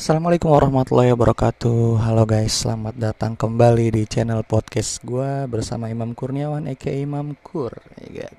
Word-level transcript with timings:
Assalamualaikum 0.00 0.48
warahmatullahi 0.56 1.12
wabarakatuh. 1.12 2.00
Halo 2.00 2.24
guys, 2.24 2.64
selamat 2.64 2.96
datang 2.96 3.36
kembali 3.36 3.92
di 3.92 4.08
channel 4.08 4.40
podcast 4.48 4.96
gue 5.04 5.44
Bersama 5.44 5.92
Imam 5.92 6.16
Kurniawan, 6.16 6.64
aka 6.72 6.88
Imam 6.88 7.36
Kur 7.44 7.68
ya 8.08 8.32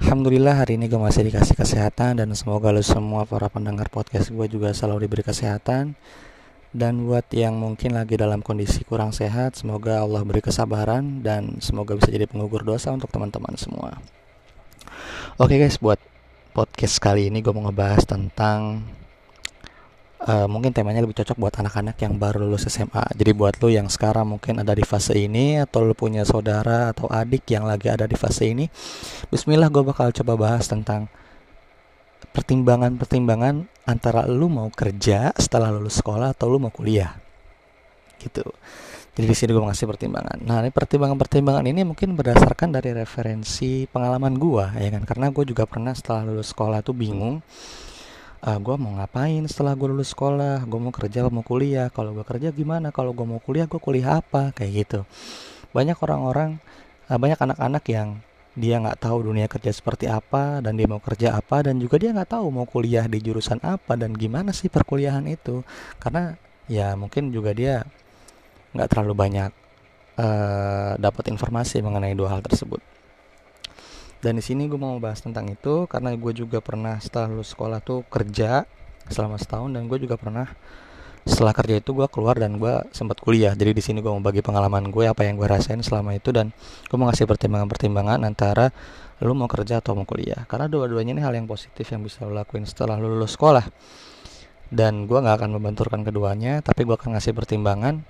Alhamdulillah 0.00 0.64
hari 0.64 0.80
ini 0.80 0.88
gue 0.88 0.96
masih 0.96 1.28
dikasih 1.28 1.52
kesehatan 1.52 2.24
Dan 2.24 2.32
semoga 2.32 2.72
lo 2.72 2.80
semua 2.80 3.28
para 3.28 3.52
pendengar 3.52 3.92
podcast 3.92 4.32
gue 4.32 4.48
juga 4.48 4.72
selalu 4.72 5.04
diberi 5.04 5.28
kesehatan. 5.28 5.92
Dan 6.72 7.04
buat 7.04 7.28
yang 7.28 7.60
mungkin 7.60 7.92
lagi 7.92 8.16
dalam 8.16 8.40
kondisi 8.40 8.80
kurang 8.80 9.12
sehat 9.12 9.60
Semoga 9.60 10.00
Allah 10.00 10.24
beri 10.24 10.40
kesabaran 10.40 11.20
Dan 11.20 11.60
semoga 11.60 12.00
bisa 12.00 12.08
jadi 12.08 12.24
pengukur 12.24 12.64
dosa 12.64 12.96
untuk 12.96 13.12
teman-teman 13.12 13.60
semua. 13.60 14.00
Oke 15.36 15.60
guys, 15.60 15.76
buat 15.76 16.00
podcast 16.56 16.96
kali 16.96 17.28
ini 17.28 17.44
gue 17.44 17.52
mau 17.52 17.68
ngebahas 17.68 18.08
tentang 18.08 18.88
uh, 20.24 20.48
mungkin 20.48 20.72
temanya 20.72 21.04
lebih 21.04 21.20
cocok 21.20 21.36
buat 21.36 21.54
anak-anak 21.60 21.96
yang 22.00 22.16
baru 22.16 22.48
lulus 22.48 22.66
SMA. 22.66 23.04
Jadi 23.14 23.30
buat 23.36 23.60
lo 23.60 23.68
yang 23.68 23.88
sekarang 23.92 24.36
mungkin 24.36 24.60
ada 24.60 24.72
di 24.72 24.82
fase 24.82 25.14
ini 25.14 25.60
atau 25.60 25.84
lo 25.84 25.92
punya 25.92 26.24
saudara 26.24 26.90
atau 26.90 27.06
adik 27.12 27.44
yang 27.52 27.68
lagi 27.68 27.92
ada 27.92 28.08
di 28.08 28.16
fase 28.16 28.50
ini, 28.50 28.66
Bismillah 29.28 29.68
gue 29.68 29.84
bakal 29.84 30.10
coba 30.10 30.34
bahas 30.34 30.64
tentang 30.66 31.06
pertimbangan-pertimbangan 32.34 33.68
antara 33.86 34.26
lo 34.26 34.50
mau 34.50 34.66
kerja 34.72 35.30
setelah 35.36 35.70
lulus 35.70 36.02
sekolah 36.02 36.34
atau 36.34 36.50
lo 36.50 36.58
mau 36.58 36.72
kuliah, 36.74 37.14
gitu. 38.18 38.42
Jadi 39.14 39.30
di 39.30 39.36
sini 39.38 39.54
gue 39.54 39.62
ngasih 39.62 39.86
pertimbangan. 39.86 40.42
Nah, 40.42 40.58
ini 40.58 40.74
pertimbangan-pertimbangan 40.74 41.62
ini 41.70 41.86
mungkin 41.86 42.18
berdasarkan 42.18 42.74
dari 42.74 42.90
referensi 42.90 43.86
pengalaman 43.86 44.34
gue, 44.34 44.66
ya 44.74 44.90
kan? 44.90 45.06
Karena 45.06 45.30
gue 45.30 45.46
juga 45.46 45.70
pernah 45.70 45.94
setelah 45.94 46.26
lulus 46.26 46.50
sekolah 46.50 46.82
tuh 46.82 46.98
bingung 46.98 47.38
uh, 48.44 48.52
ah, 48.52 48.58
gue 48.60 48.76
mau 48.76 48.92
ngapain 49.00 49.40
setelah 49.48 49.72
gue 49.72 49.88
lulus 49.88 50.12
sekolah? 50.12 50.68
Gue 50.68 50.80
mau 50.80 50.92
kerja 50.92 51.24
mau 51.32 51.40
kuliah? 51.40 51.88
Kalau 51.88 52.12
gue 52.12 52.24
kerja 52.28 52.52
gimana? 52.52 52.92
Kalau 52.92 53.16
gue 53.16 53.24
mau 53.24 53.40
kuliah 53.40 53.64
gue 53.64 53.80
kuliah 53.80 54.20
apa? 54.20 54.52
Kayak 54.52 54.70
gitu. 54.84 55.00
Banyak 55.72 55.96
orang-orang 56.04 56.60
uh, 57.08 57.18
banyak 57.18 57.40
anak-anak 57.40 57.84
yang 57.88 58.08
dia 58.54 58.78
nggak 58.78 59.02
tahu 59.02 59.34
dunia 59.34 59.50
kerja 59.50 59.74
seperti 59.74 60.06
apa 60.06 60.62
dan 60.62 60.78
dia 60.78 60.86
mau 60.86 61.02
kerja 61.02 61.34
apa 61.34 61.66
dan 61.66 61.82
juga 61.82 61.98
dia 61.98 62.14
nggak 62.14 62.38
tahu 62.38 62.46
mau 62.54 62.70
kuliah 62.70 63.02
di 63.10 63.18
jurusan 63.18 63.58
apa 63.66 63.98
dan 63.98 64.14
gimana 64.14 64.52
sih 64.52 64.68
perkuliahan 64.68 65.24
itu. 65.26 65.64
Karena 65.98 66.36
ya 66.68 66.94
mungkin 66.94 67.32
juga 67.32 67.50
dia 67.56 67.82
nggak 68.76 68.88
terlalu 68.92 69.14
banyak 69.16 69.50
uh, 70.20 70.92
dapat 71.00 71.24
informasi 71.32 71.80
mengenai 71.82 72.14
dua 72.14 72.38
hal 72.38 72.42
tersebut 72.44 72.82
dan 74.24 74.40
di 74.40 74.44
sini 74.44 74.72
gue 74.72 74.80
mau 74.80 74.96
bahas 74.96 75.20
tentang 75.20 75.52
itu 75.52 75.84
karena 75.84 76.16
gue 76.16 76.32
juga 76.32 76.64
pernah 76.64 76.96
setelah 76.96 77.28
lulus 77.28 77.52
sekolah 77.52 77.84
tuh 77.84 78.08
kerja 78.08 78.64
selama 79.12 79.36
setahun 79.36 79.68
dan 79.76 79.84
gue 79.84 80.00
juga 80.00 80.16
pernah 80.16 80.48
setelah 81.28 81.52
kerja 81.52 81.76
itu 81.76 81.92
gue 81.92 82.08
keluar 82.08 82.40
dan 82.40 82.56
gue 82.56 82.88
sempat 82.88 83.20
kuliah. 83.20 83.52
Jadi 83.52 83.76
di 83.76 83.82
sini 83.84 84.00
gue 84.00 84.08
mau 84.08 84.24
bagi 84.24 84.40
pengalaman 84.40 84.88
gue 84.88 85.04
apa 85.12 85.28
yang 85.28 85.36
gue 85.36 85.44
rasain 85.44 85.76
selama 85.84 86.16
itu 86.16 86.32
dan 86.32 86.56
gue 86.88 86.96
mau 86.96 87.04
ngasih 87.12 87.28
pertimbangan-pertimbangan 87.28 88.24
antara 88.24 88.72
lu 89.20 89.36
mau 89.36 89.44
kerja 89.44 89.84
atau 89.84 89.92
mau 89.92 90.08
kuliah. 90.08 90.48
Karena 90.48 90.72
dua-duanya 90.72 91.12
ini 91.12 91.20
hal 91.20 91.36
yang 91.36 91.44
positif 91.44 91.84
yang 91.92 92.00
bisa 92.00 92.24
lo 92.24 92.32
lakuin 92.32 92.64
setelah 92.64 92.96
lu 92.96 93.12
lulus 93.12 93.36
sekolah. 93.36 93.68
Dan 94.72 95.04
gue 95.04 95.20
nggak 95.20 95.36
akan 95.36 95.52
membenturkan 95.52 96.00
keduanya 96.00 96.64
tapi 96.64 96.88
gue 96.88 96.96
akan 96.96 97.20
ngasih 97.20 97.36
pertimbangan 97.36 98.00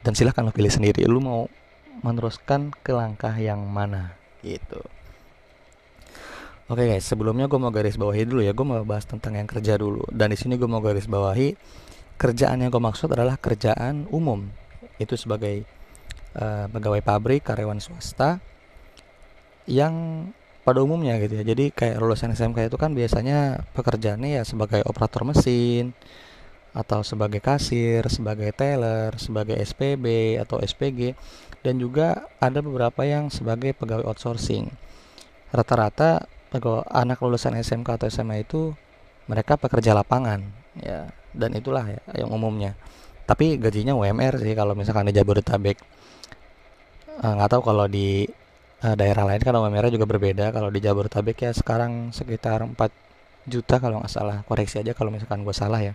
dan 0.00 0.12
silahkan 0.16 0.48
lo 0.48 0.52
pilih 0.52 0.72
sendiri. 0.72 1.04
Lu 1.04 1.20
mau 1.20 1.44
meneruskan 2.00 2.72
ke 2.80 2.96
langkah 2.96 3.36
yang 3.36 3.60
mana? 3.68 4.16
Gitu 4.40 5.01
Oke 6.72 6.88
okay 6.88 6.96
guys, 6.96 7.04
sebelumnya 7.04 7.52
gue 7.52 7.60
mau 7.60 7.68
garis 7.68 8.00
bawahi 8.00 8.24
dulu 8.24 8.40
ya, 8.40 8.56
gue 8.56 8.64
mau 8.64 8.80
bahas 8.80 9.04
tentang 9.04 9.36
yang 9.36 9.44
kerja 9.44 9.76
dulu. 9.76 10.08
Dan 10.08 10.32
di 10.32 10.40
sini 10.40 10.56
gue 10.56 10.64
mau 10.64 10.80
garis 10.80 11.04
bawahi 11.04 11.52
kerjaan 12.16 12.64
yang 12.64 12.72
gue 12.72 12.80
maksud 12.80 13.12
adalah 13.12 13.36
kerjaan 13.36 14.08
umum. 14.08 14.48
Itu 14.96 15.20
sebagai 15.20 15.68
uh, 16.32 16.72
pegawai 16.72 17.04
pabrik, 17.04 17.44
karyawan 17.44 17.76
swasta 17.76 18.40
yang 19.68 20.24
pada 20.64 20.80
umumnya 20.80 21.20
gitu 21.20 21.44
ya. 21.44 21.44
Jadi 21.44 21.76
kayak 21.76 22.00
lulusan 22.00 22.32
SMK 22.32 22.72
itu 22.72 22.80
kan 22.80 22.96
biasanya 22.96 23.68
pekerjaannya 23.76 24.40
ya 24.40 24.42
sebagai 24.48 24.80
operator 24.88 25.28
mesin 25.28 25.92
atau 26.72 27.04
sebagai 27.04 27.44
kasir, 27.44 28.00
sebagai 28.08 28.48
teller, 28.56 29.12
sebagai 29.20 29.60
SPB 29.60 30.40
atau 30.40 30.56
SPG 30.56 31.20
dan 31.60 31.76
juga 31.76 32.32
ada 32.40 32.64
beberapa 32.64 33.04
yang 33.04 33.28
sebagai 33.28 33.76
pegawai 33.76 34.08
outsourcing. 34.08 34.72
Rata-rata 35.52 36.40
kalau 36.58 36.84
anak 36.90 37.22
lulusan 37.22 37.56
SMK 37.56 37.88
atau 37.96 38.06
SMA 38.10 38.44
itu 38.44 38.74
mereka 39.30 39.56
pekerja 39.56 39.94
lapangan 39.94 40.42
ya 40.76 41.08
dan 41.32 41.56
itulah 41.56 41.84
ya 41.88 42.00
yang 42.12 42.28
umumnya. 42.32 42.76
Tapi 43.24 43.56
gajinya 43.56 43.96
UMR 43.96 44.36
sih 44.42 44.52
kalau 44.52 44.76
misalkan 44.76 45.08
di 45.08 45.14
Jabodetabek. 45.16 45.78
Eh, 47.22 47.32
nggak 47.32 47.48
tahu 47.48 47.62
kalau 47.64 47.86
di 47.86 48.26
uh, 48.82 48.94
daerah 48.98 49.24
lain 49.24 49.40
kan 49.40 49.54
UMR 49.56 49.88
juga 49.88 50.04
berbeda. 50.04 50.52
Kalau 50.52 50.68
di 50.68 50.80
Jabodetabek 50.82 51.48
ya 51.48 51.50
sekarang 51.54 52.10
sekitar 52.10 52.66
4 52.66 52.76
juta 53.48 53.78
kalau 53.78 54.02
nggak 54.02 54.12
salah. 54.12 54.38
Koreksi 54.44 54.82
aja 54.82 54.92
kalau 54.92 55.14
misalkan 55.14 55.46
gue 55.46 55.54
salah 55.54 55.80
ya. 55.80 55.94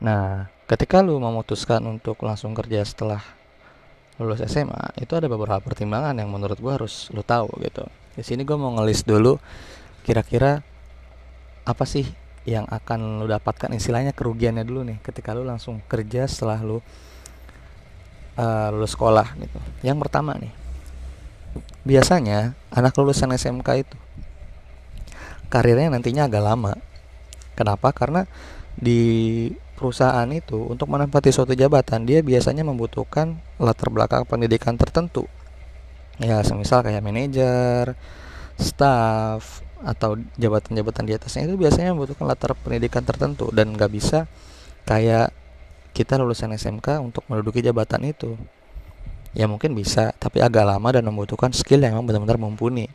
Nah 0.00 0.48
ketika 0.70 1.02
lu 1.02 1.18
memutuskan 1.18 1.82
untuk 1.84 2.16
langsung 2.24 2.54
kerja 2.56 2.80
setelah 2.86 3.20
lulus 4.16 4.40
SMA 4.48 4.96
itu 5.00 5.12
ada 5.12 5.28
beberapa 5.28 5.60
pertimbangan 5.60 6.16
yang 6.16 6.32
menurut 6.32 6.56
gue 6.56 6.72
harus 6.72 7.12
lu 7.12 7.20
tahu 7.20 7.52
gitu 7.60 7.84
di 8.16 8.24
sini 8.24 8.48
gue 8.48 8.56
mau 8.56 8.72
ngelis 8.76 9.04
dulu 9.04 9.36
kira-kira 10.06 10.64
apa 11.66 11.84
sih 11.84 12.06
yang 12.46 12.64
akan 12.70 13.20
lo 13.20 13.26
dapatkan 13.26 13.74
istilahnya 13.74 14.14
kerugiannya 14.14 14.62
dulu 14.62 14.86
nih 14.86 14.98
ketika 15.02 15.34
lo 15.34 15.42
langsung 15.42 15.82
kerja 15.90 16.30
setelah 16.30 16.62
lo 16.62 16.78
uh, 18.38 18.68
lulus 18.70 18.94
sekolah 18.94 19.34
gitu. 19.40 19.58
Yang 19.82 19.98
pertama 20.06 20.38
nih, 20.38 20.52
biasanya 21.82 22.54
anak 22.70 22.94
lulusan 22.94 23.34
SMK 23.34 23.68
itu 23.82 23.96
karirnya 25.50 25.90
nantinya 25.90 26.30
agak 26.30 26.42
lama. 26.44 26.72
Kenapa? 27.58 27.90
Karena 27.90 28.28
di 28.76 29.48
perusahaan 29.76 30.26
itu 30.32 30.56
untuk 30.56 30.88
menempati 30.88 31.28
suatu 31.28 31.52
jabatan 31.52 32.08
dia 32.08 32.24
biasanya 32.24 32.64
membutuhkan 32.64 33.36
latar 33.60 33.92
belakang 33.92 34.24
pendidikan 34.24 34.80
tertentu. 34.80 35.28
Ya 36.16 36.40
semisal 36.40 36.80
kayak 36.80 37.04
manajer 37.04 37.92
staff 38.56 39.60
atau 39.84 40.16
jabatan-jabatan 40.40 41.04
di 41.04 41.12
atasnya 41.12 41.44
itu 41.44 41.60
biasanya 41.60 41.92
membutuhkan 41.92 42.24
latar 42.24 42.56
pendidikan 42.56 43.04
tertentu. 43.04 43.52
Dan 43.52 43.76
nggak 43.76 43.92
bisa 43.92 44.24
kayak 44.88 45.36
kita 45.92 46.16
lulusan 46.16 46.56
SMK 46.56 47.04
untuk 47.04 47.28
menduduki 47.28 47.60
jabatan 47.60 48.08
itu. 48.08 48.34
Ya 49.36 49.44
mungkin 49.44 49.76
bisa 49.76 50.16
tapi 50.16 50.40
agak 50.40 50.64
lama 50.64 50.88
dan 50.88 51.04
membutuhkan 51.04 51.52
skill 51.52 51.84
yang 51.84 52.00
memang 52.00 52.08
benar-benar 52.08 52.40
mumpuni. 52.40 52.88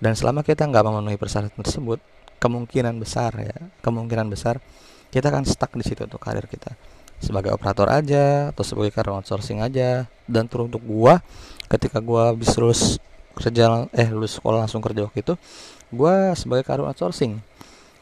Dan 0.00 0.16
selama 0.16 0.40
kita 0.40 0.64
nggak 0.64 0.84
memenuhi 0.88 1.20
persyaratan 1.20 1.60
tersebut 1.60 2.00
kemungkinan 2.44 3.00
besar 3.00 3.32
ya 3.40 3.56
kemungkinan 3.80 4.28
besar 4.28 4.60
kita 5.14 5.30
akan 5.30 5.46
stuck 5.46 5.70
di 5.78 5.86
situ 5.86 6.10
tuh 6.10 6.18
karir 6.18 6.50
kita. 6.50 6.74
Sebagai 7.22 7.54
operator 7.54 7.86
aja 7.86 8.50
atau 8.50 8.66
sebagai 8.66 8.90
karyawan 8.90 9.22
outsourcing 9.22 9.62
aja. 9.62 10.10
Dan 10.26 10.50
terus 10.50 10.66
untuk 10.66 10.82
gua 10.82 11.22
ketika 11.70 12.02
gue 12.02 12.22
habis 12.34 12.50
lulus 12.58 12.98
kerja 13.34 13.86
eh 13.94 14.08
lulus 14.10 14.38
sekolah 14.38 14.66
langsung 14.66 14.78
kerja 14.78 15.10
waktu 15.10 15.26
itu 15.26 15.34
gue 15.90 16.14
sebagai 16.38 16.62
karyawan 16.62 16.94
outsourcing 16.94 17.42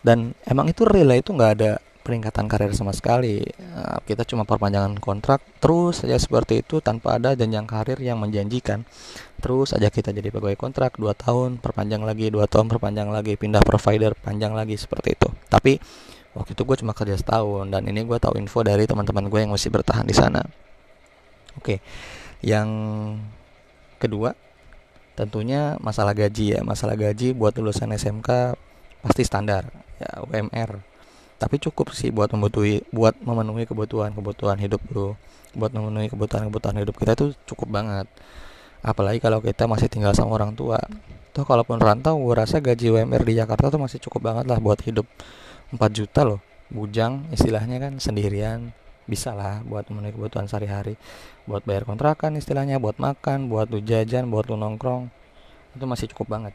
dan 0.05 0.37
emang 0.45 0.69
itu 0.69 0.85
real 0.85 1.09
itu 1.15 1.33
nggak 1.33 1.53
ada 1.57 1.73
peningkatan 2.03 2.51
karir 2.51 2.75
sama 2.75 2.91
sekali. 2.91 3.41
Nah, 3.63 4.03
kita 4.03 4.27
cuma 4.27 4.43
perpanjangan 4.43 4.99
kontrak 4.99 5.39
terus 5.63 6.03
saja 6.03 6.19
seperti 6.19 6.67
itu 6.67 6.83
tanpa 6.83 7.17
ada 7.17 7.39
jenjang 7.39 7.65
karir 7.65 7.97
yang 8.03 8.19
menjanjikan. 8.19 8.83
Terus 9.39 9.71
saja 9.71 9.87
kita 9.89 10.11
jadi 10.11 10.35
pegawai 10.35 10.59
kontrak 10.59 10.99
2 10.99 11.15
tahun 11.15 11.63
perpanjang 11.63 12.03
lagi 12.03 12.35
2 12.35 12.43
tahun 12.51 12.67
perpanjang 12.67 13.09
lagi 13.15 13.39
pindah 13.39 13.63
provider 13.63 14.19
panjang 14.19 14.51
lagi 14.53 14.75
seperti 14.75 15.15
itu. 15.15 15.31
Tapi 15.47 15.79
waktu 16.33 16.57
itu 16.57 16.63
gue 16.65 16.77
cuma 16.81 16.93
kerja 16.97 17.17
setahun 17.17 17.69
dan 17.69 17.85
ini 17.89 18.05
gue 18.05 18.19
tahu 18.21 18.41
info 18.41 18.65
dari 18.65 18.89
teman-teman 18.89 19.29
gue 19.29 19.41
yang 19.45 19.53
masih 19.53 19.69
bertahan 19.69 20.07
di 20.07 20.15
sana. 20.17 20.41
Oke 21.59 21.81
yang 22.43 22.69
kedua 24.03 24.35
tentunya 25.15 25.77
masalah 25.79 26.17
gaji 26.17 26.57
ya. 26.57 26.61
Masalah 26.65 26.97
gaji 26.97 27.37
buat 27.37 27.53
lulusan 27.57 27.93
SMK 27.93 28.57
pasti 29.03 29.23
standar 29.27 29.69
ya 29.99 30.23
UMR 30.25 30.93
tapi 31.43 31.59
cukup 31.59 31.91
sih 31.91 32.15
buat 32.15 32.31
memenuhi 32.31 32.87
buat 32.95 33.19
memenuhi 33.19 33.67
kebutuhan 33.67 34.15
kebutuhan 34.15 34.63
hidup 34.63 34.79
lo 34.95 35.19
buat 35.59 35.75
memenuhi 35.75 36.07
kebutuhan 36.07 36.47
kebutuhan 36.47 36.79
hidup 36.79 36.95
kita 36.95 37.19
itu 37.19 37.27
cukup 37.51 37.83
banget. 37.83 38.07
Apalagi 38.79 39.19
kalau 39.19 39.43
kita 39.43 39.67
masih 39.67 39.91
tinggal 39.91 40.15
sama 40.15 40.39
orang 40.39 40.55
tua. 40.55 40.79
Tuh 41.35 41.43
kalaupun 41.43 41.81
rantau 41.81 42.15
gue 42.21 42.35
rasa 42.35 42.63
gaji 42.63 42.93
UMR 42.93 43.27
di 43.27 43.41
Jakarta 43.41 43.73
tuh 43.73 43.81
masih 43.81 43.99
cukup 43.99 44.33
banget 44.33 44.45
lah 44.47 44.61
buat 44.63 44.79
hidup 44.85 45.09
4 45.73 45.81
juta 45.93 46.23
loh 46.23 46.41
bujang 46.73 47.29
istilahnya 47.33 47.81
kan 47.81 47.93
sendirian 48.01 48.73
bisa 49.05 49.35
lah 49.35 49.61
buat 49.67 49.91
memenuhi 49.91 50.15
kebutuhan 50.15 50.47
sehari-hari 50.47 50.95
buat 51.45 51.67
bayar 51.67 51.85
kontrakan 51.85 52.39
istilahnya 52.39 52.79
buat 52.79 52.97
makan 53.03 53.51
buat 53.51 53.69
lu 53.69 53.83
jajan 53.83 54.31
buat 54.31 54.47
lu 54.47 54.57
nongkrong 54.57 55.11
itu 55.75 55.85
masih 55.85 56.07
cukup 56.15 56.39
banget 56.39 56.55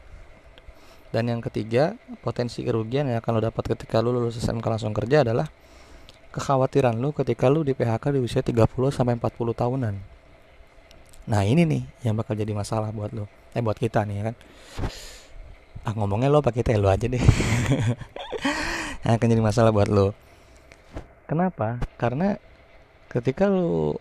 dan 1.08 1.24
yang 1.28 1.40
ketiga 1.40 1.96
potensi 2.20 2.60
kerugian 2.60 3.08
yang 3.08 3.20
akan 3.20 3.38
lo 3.38 3.40
dapat 3.40 3.76
ketika 3.76 4.04
lu 4.04 4.12
lulus 4.12 4.36
SMK 4.40 4.64
langsung 4.64 4.92
kerja 4.92 5.24
adalah 5.24 5.48
kekhawatiran 6.28 6.92
lu 7.00 7.16
ketika 7.16 7.48
lu 7.48 7.64
di 7.64 7.72
PHK 7.72 8.12
di 8.12 8.20
usia 8.20 8.44
30 8.44 8.68
sampai 8.92 9.16
40 9.16 9.56
tahunan. 9.56 9.94
Nah, 11.28 11.42
ini 11.44 11.64
nih 11.64 11.82
yang 12.04 12.16
bakal 12.16 12.36
jadi 12.36 12.52
masalah 12.52 12.92
buat 12.92 13.12
lu. 13.12 13.24
Eh 13.56 13.64
buat 13.64 13.76
kita 13.80 14.04
nih 14.04 14.14
ya 14.20 14.22
kan. 14.32 14.34
Ah 15.88 15.92
ngomongnya 15.96 16.28
lo 16.28 16.44
pakai 16.44 16.60
teh 16.60 16.76
lu 16.76 16.88
aja 16.88 17.08
deh. 17.08 17.20
yang 19.04 19.18
akan 19.18 19.28
jadi 19.30 19.42
masalah 19.42 19.70
buat 19.70 19.90
lo. 19.90 20.16
Kenapa? 21.28 21.82
Karena 22.00 22.40
ketika 23.08 23.46
lu 23.48 23.96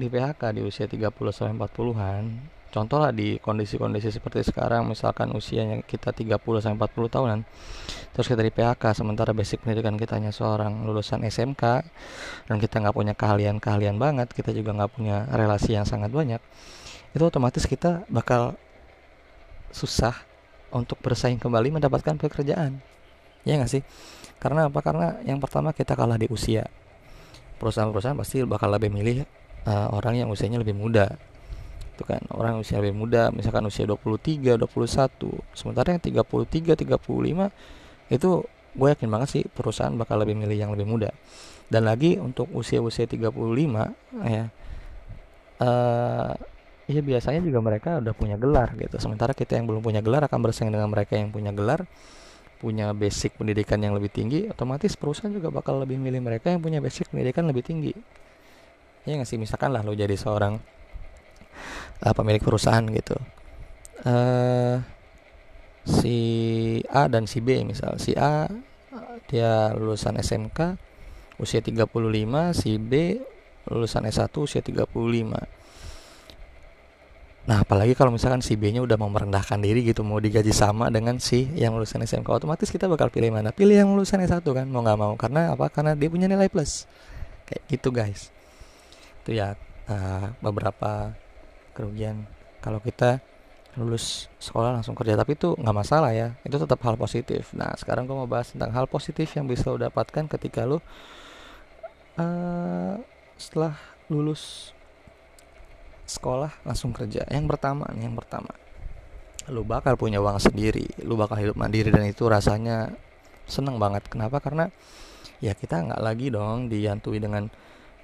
di 0.00 0.08
PHK 0.08 0.56
di 0.56 0.60
usia 0.64 0.88
30 0.88 1.12
sampai 1.28 1.68
40-an 1.68 2.24
contoh 2.70 3.02
lah 3.02 3.10
di 3.10 3.36
kondisi-kondisi 3.42 4.14
seperti 4.14 4.46
sekarang 4.46 4.86
misalkan 4.86 5.34
usianya 5.34 5.82
kita 5.82 6.14
30 6.14 6.38
sampai 6.62 6.86
40 6.86 7.14
tahunan 7.14 7.40
terus 8.14 8.26
kita 8.30 8.40
di 8.46 8.52
PHK 8.54 8.84
sementara 8.94 9.34
basic 9.34 9.66
pendidikan 9.66 9.98
kita 9.98 10.16
hanya 10.16 10.30
seorang 10.30 10.86
lulusan 10.86 11.26
SMK 11.26 11.62
dan 12.46 12.56
kita 12.62 12.78
nggak 12.78 12.94
punya 12.94 13.14
keahlian-keahlian 13.18 13.98
banget 13.98 14.30
kita 14.30 14.54
juga 14.54 14.70
nggak 14.72 14.90
punya 14.94 15.26
relasi 15.34 15.74
yang 15.74 15.84
sangat 15.84 16.14
banyak 16.14 16.38
itu 17.10 17.22
otomatis 17.26 17.66
kita 17.66 18.06
bakal 18.06 18.54
susah 19.74 20.14
untuk 20.70 21.02
bersaing 21.02 21.42
kembali 21.42 21.74
mendapatkan 21.74 22.14
pekerjaan 22.22 22.78
ya 23.44 23.56
nggak 23.56 23.70
sih? 23.70 23.82
Karena 24.40 24.72
apa? 24.72 24.80
Karena 24.80 25.20
yang 25.24 25.36
pertama 25.36 25.76
kita 25.76 25.92
kalah 25.92 26.16
di 26.16 26.26
usia. 26.32 26.64
Perusahaan-perusahaan 27.60 28.16
pasti 28.16 28.40
bakal 28.48 28.72
lebih 28.72 28.88
milih 28.88 29.28
uh, 29.68 29.92
orang 29.92 30.24
yang 30.24 30.28
usianya 30.32 30.60
lebih 30.60 30.72
muda. 30.72 31.12
Gitu 31.92 32.08
kan 32.08 32.24
orang 32.32 32.56
usia 32.56 32.80
lebih 32.80 32.96
muda 32.96 33.28
misalkan 33.28 33.60
usia 33.68 33.84
23 33.84 34.56
21 34.56 34.64
sementara 35.52 35.92
yang 35.92 36.00
33 36.00 36.96
35 36.96 36.96
itu 38.08 38.30
gue 38.70 38.88
yakin 38.88 39.08
banget 39.12 39.28
sih 39.28 39.42
perusahaan 39.44 39.92
bakal 39.92 40.16
lebih 40.24 40.32
milih 40.40 40.56
yang 40.56 40.72
lebih 40.72 40.88
muda. 40.88 41.12
Dan 41.70 41.86
lagi 41.86 42.16
untuk 42.16 42.48
usia-usia 42.56 43.04
35 43.04 43.28
ya 44.24 44.48
uh, 45.60 46.32
ya 46.90 47.00
biasanya 47.04 47.40
juga 47.44 47.60
mereka 47.62 48.00
udah 48.00 48.14
punya 48.16 48.40
gelar 48.40 48.72
gitu. 48.80 48.96
Sementara 48.96 49.36
kita 49.36 49.60
yang 49.60 49.68
belum 49.68 49.84
punya 49.84 50.00
gelar 50.00 50.24
akan 50.26 50.40
bersaing 50.40 50.72
dengan 50.72 50.88
mereka 50.88 51.20
yang 51.20 51.28
punya 51.28 51.52
gelar 51.52 51.84
punya 52.60 52.92
basic 52.92 53.40
pendidikan 53.40 53.80
yang 53.80 53.96
lebih 53.96 54.12
tinggi 54.12 54.44
otomatis 54.52 54.92
perusahaan 54.92 55.32
juga 55.32 55.48
bakal 55.48 55.80
lebih 55.80 55.96
milih 55.96 56.20
mereka 56.20 56.52
yang 56.52 56.60
punya 56.60 56.78
basic 56.84 57.08
pendidikan 57.08 57.48
lebih 57.48 57.64
tinggi. 57.64 57.96
Ya 59.08 59.16
nggak 59.16 59.24
sih? 59.24 59.40
Misalkan 59.40 59.72
lah 59.72 59.80
lo 59.80 59.96
jadi 59.96 60.12
seorang 60.12 60.60
uh, 62.04 62.12
pemilik 62.12 62.44
perusahaan 62.44 62.84
gitu. 62.84 63.16
Uh, 64.04 64.84
si 65.88 66.18
A 66.92 67.08
dan 67.08 67.24
si 67.24 67.40
B 67.40 67.64
misal. 67.64 67.96
Si 67.96 68.12
A 68.12 68.44
dia 69.32 69.72
lulusan 69.72 70.20
SMK 70.20 70.76
usia 71.40 71.64
35 71.64 71.88
si 72.52 72.76
B 72.76 73.16
lulusan 73.70 74.04
S1 74.04 74.34
usia 74.36 74.60
35 74.60 75.59
Nah, 77.48 77.64
apalagi 77.64 77.96
kalau 77.96 78.12
misalkan 78.12 78.44
si 78.44 78.52
B-nya 78.52 78.84
udah 78.84 79.00
mau 79.00 79.08
merendahkan 79.08 79.56
diri 79.56 79.80
gitu, 79.80 80.04
mau 80.04 80.20
digaji 80.20 80.52
sama 80.52 80.92
dengan 80.92 81.16
si 81.16 81.48
yang 81.56 81.72
lulusan 81.72 82.04
SMK, 82.04 82.28
otomatis 82.28 82.68
kita 82.68 82.84
bakal 82.84 83.08
pilih 83.08 83.32
mana? 83.32 83.48
Pilih 83.50 83.80
yang 83.80 83.88
lulusan 83.96 84.20
S1 84.20 84.44
kan, 84.44 84.68
mau 84.68 84.84
nggak 84.84 84.98
mau. 85.00 85.16
Karena 85.16 85.56
apa? 85.56 85.72
Karena 85.72 85.96
dia 85.96 86.12
punya 86.12 86.28
nilai 86.28 86.52
plus. 86.52 86.84
Kayak 87.48 87.62
gitu 87.72 87.88
guys. 87.90 88.28
Itu 89.24 89.32
ya 89.32 89.56
uh, 89.88 90.36
beberapa 90.44 91.16
kerugian 91.72 92.28
kalau 92.60 92.78
kita 92.78 93.24
lulus 93.78 94.26
sekolah 94.42 94.74
langsung 94.74 94.98
kerja 94.98 95.14
tapi 95.14 95.38
itu 95.38 95.54
nggak 95.54 95.76
masalah 95.76 96.10
ya 96.10 96.34
itu 96.42 96.58
tetap 96.58 96.82
hal 96.82 96.98
positif 96.98 97.54
nah 97.54 97.70
sekarang 97.78 98.02
gue 98.02 98.16
mau 98.18 98.26
bahas 98.26 98.50
tentang 98.50 98.74
hal 98.74 98.90
positif 98.90 99.30
yang 99.38 99.46
bisa 99.46 99.70
lo 99.70 99.78
dapatkan 99.78 100.26
ketika 100.26 100.66
lo 100.66 100.82
uh, 102.18 102.98
setelah 103.38 103.78
lulus 104.10 104.74
sekolah 106.10 106.66
langsung 106.66 106.90
kerja. 106.90 107.22
Yang 107.30 107.46
pertama 107.54 107.86
nih 107.94 108.10
yang 108.10 108.18
pertama. 108.18 108.50
Lu 109.50 109.62
bakal 109.62 109.94
punya 109.94 110.18
uang 110.18 110.38
sendiri 110.42 110.84
lu 111.06 111.14
bakal 111.14 111.38
hidup 111.38 111.56
mandiri 111.56 111.90
dan 111.94 112.06
itu 112.06 112.26
rasanya 112.26 112.90
seneng 113.46 113.78
banget. 113.78 114.06
Kenapa? 114.10 114.42
Karena 114.42 114.66
ya 115.38 115.54
kita 115.54 115.86
nggak 115.86 116.02
lagi 116.02 116.28
dong 116.28 116.66
dihantui 116.68 117.22
dengan 117.22 117.46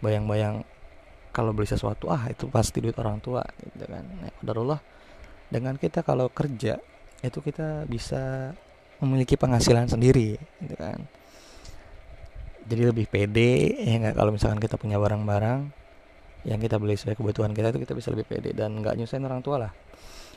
bayang-bayang 0.01 0.63
kalau 1.31 1.53
beli 1.53 1.69
sesuatu 1.69 2.09
ah 2.09 2.33
itu 2.33 2.49
pasti 2.49 2.81
duit 2.81 2.97
orang 2.97 3.21
tua 3.21 3.45
gitu 3.61 3.85
kan. 3.85 4.05
Allah 4.57 4.81
dengan 5.53 5.77
kita 5.77 6.03
kalau 6.03 6.33
kerja 6.33 6.81
itu 7.21 7.39
kita 7.45 7.85
bisa 7.87 8.55
memiliki 8.99 9.37
penghasilan 9.37 9.87
sendiri 9.87 10.41
gitu 10.65 10.77
kan. 10.79 10.99
Jadi 12.67 12.83
lebih 12.83 13.07
pede 13.07 13.79
ya 13.79 13.95
nggak? 14.03 14.15
Kalau 14.19 14.31
misalkan 14.35 14.59
kita 14.59 14.75
punya 14.75 14.99
barang-barang 14.99 15.86
yang 16.47 16.63
kita 16.63 16.79
beli 16.79 16.95
sesuai 16.95 17.19
kebutuhan 17.19 17.51
kita 17.51 17.75
itu 17.75 17.83
kita 17.83 17.95
bisa 17.99 18.15
lebih 18.15 18.31
pede 18.31 18.55
dan 18.55 18.79
nggak 18.79 18.95
nyusahin 18.95 19.27
orang 19.27 19.43
tua 19.43 19.67
lah. 19.67 19.73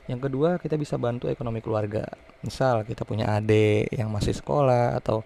Yang 0.10 0.26
kedua 0.26 0.58
kita 0.58 0.74
bisa 0.74 0.98
bantu 0.98 1.30
ekonomi 1.30 1.62
keluarga. 1.62 2.10
Misal 2.42 2.82
kita 2.82 3.06
punya 3.06 3.30
adik 3.38 3.94
yang 3.94 4.10
masih 4.10 4.34
sekolah 4.34 4.98
atau 4.98 5.22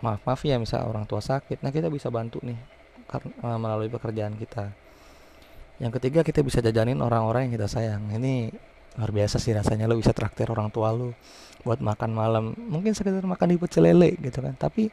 maaf 0.00 0.24
maaf 0.24 0.40
ya 0.40 0.56
misal 0.56 0.88
orang 0.88 1.04
tua 1.04 1.20
sakit. 1.20 1.60
Nah 1.60 1.68
kita 1.68 1.92
bisa 1.92 2.08
bantu 2.08 2.40
nih 2.40 2.56
karena 3.04 3.60
melalui 3.60 3.92
pekerjaan 3.92 4.40
kita. 4.40 4.72
Yang 5.84 6.00
ketiga 6.00 6.24
kita 6.24 6.40
bisa 6.40 6.64
jajanin 6.64 7.04
orang-orang 7.04 7.48
yang 7.48 7.60
kita 7.60 7.68
sayang. 7.68 8.08
Ini 8.08 8.48
luar 8.98 9.12
biasa 9.14 9.36
sih 9.36 9.52
rasanya 9.52 9.86
lo 9.86 10.00
bisa 10.00 10.16
traktir 10.16 10.48
orang 10.48 10.72
tua 10.72 10.90
lo 10.96 11.12
buat 11.60 11.84
makan 11.84 12.10
malam. 12.16 12.44
Mungkin 12.56 12.96
sekedar 12.96 13.20
makan 13.20 13.52
di 13.52 13.56
pecel 13.60 13.84
lele 13.84 14.16
gitu 14.16 14.40
kan. 14.40 14.56
Tapi 14.56 14.88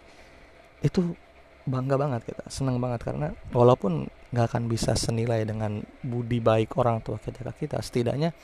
itu 0.83 1.15
bangga 1.63 1.95
banget 1.95 2.27
kita 2.27 2.43
senang 2.51 2.75
banget. 2.83 3.07
Karena 3.07 3.31
walaupun 3.55 4.11
nggak 4.35 4.51
akan 4.51 4.67
bisa 4.67 4.91
senilai 4.99 5.47
dengan 5.47 5.79
budi 6.03 6.43
baik 6.43 6.75
orang 6.75 6.99
tua 6.99 7.15
kita 7.15 7.47
ke 7.55 7.65
kita. 7.65 7.79
Setidaknya 7.79 8.35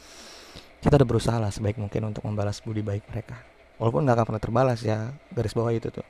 kita 0.80 0.96
udah 0.96 1.08
berusaha 1.08 1.36
lah 1.36 1.52
sebaik 1.52 1.76
mungkin 1.76 2.16
untuk 2.16 2.24
membalas 2.24 2.64
budi 2.64 2.80
baik 2.80 3.12
mereka. 3.12 3.36
Walaupun 3.76 4.08
nggak 4.08 4.16
akan 4.16 4.26
pernah 4.32 4.44
terbalas 4.44 4.80
ya 4.88 5.12
garis 5.36 5.52
bawah 5.52 5.76
itu 5.76 5.92
tuh. 5.92 6.08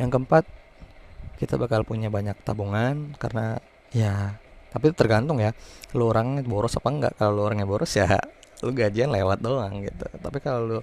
Yang 0.00 0.16
keempat 0.16 0.44
kita 1.36 1.60
bakal 1.60 1.84
punya 1.84 2.08
banyak 2.08 2.40
tabungan 2.40 3.12
karena 3.20 3.60
ya 3.92 4.40
tapi 4.70 4.92
itu 4.92 4.96
tergantung 4.96 5.42
ya 5.42 5.50
lu 5.98 6.08
orang 6.08 6.40
boros 6.46 6.78
apa 6.78 6.88
enggak 6.88 7.12
kalau 7.18 7.32
lu 7.36 7.42
orangnya 7.44 7.66
boros 7.68 7.90
ya 7.92 8.16
lu 8.64 8.72
gajian 8.72 9.12
lewat 9.12 9.44
doang 9.44 9.84
gitu. 9.84 10.08
Tapi 10.16 10.38
kalau 10.40 10.60
lu 10.64 10.78
uh, 10.78 10.82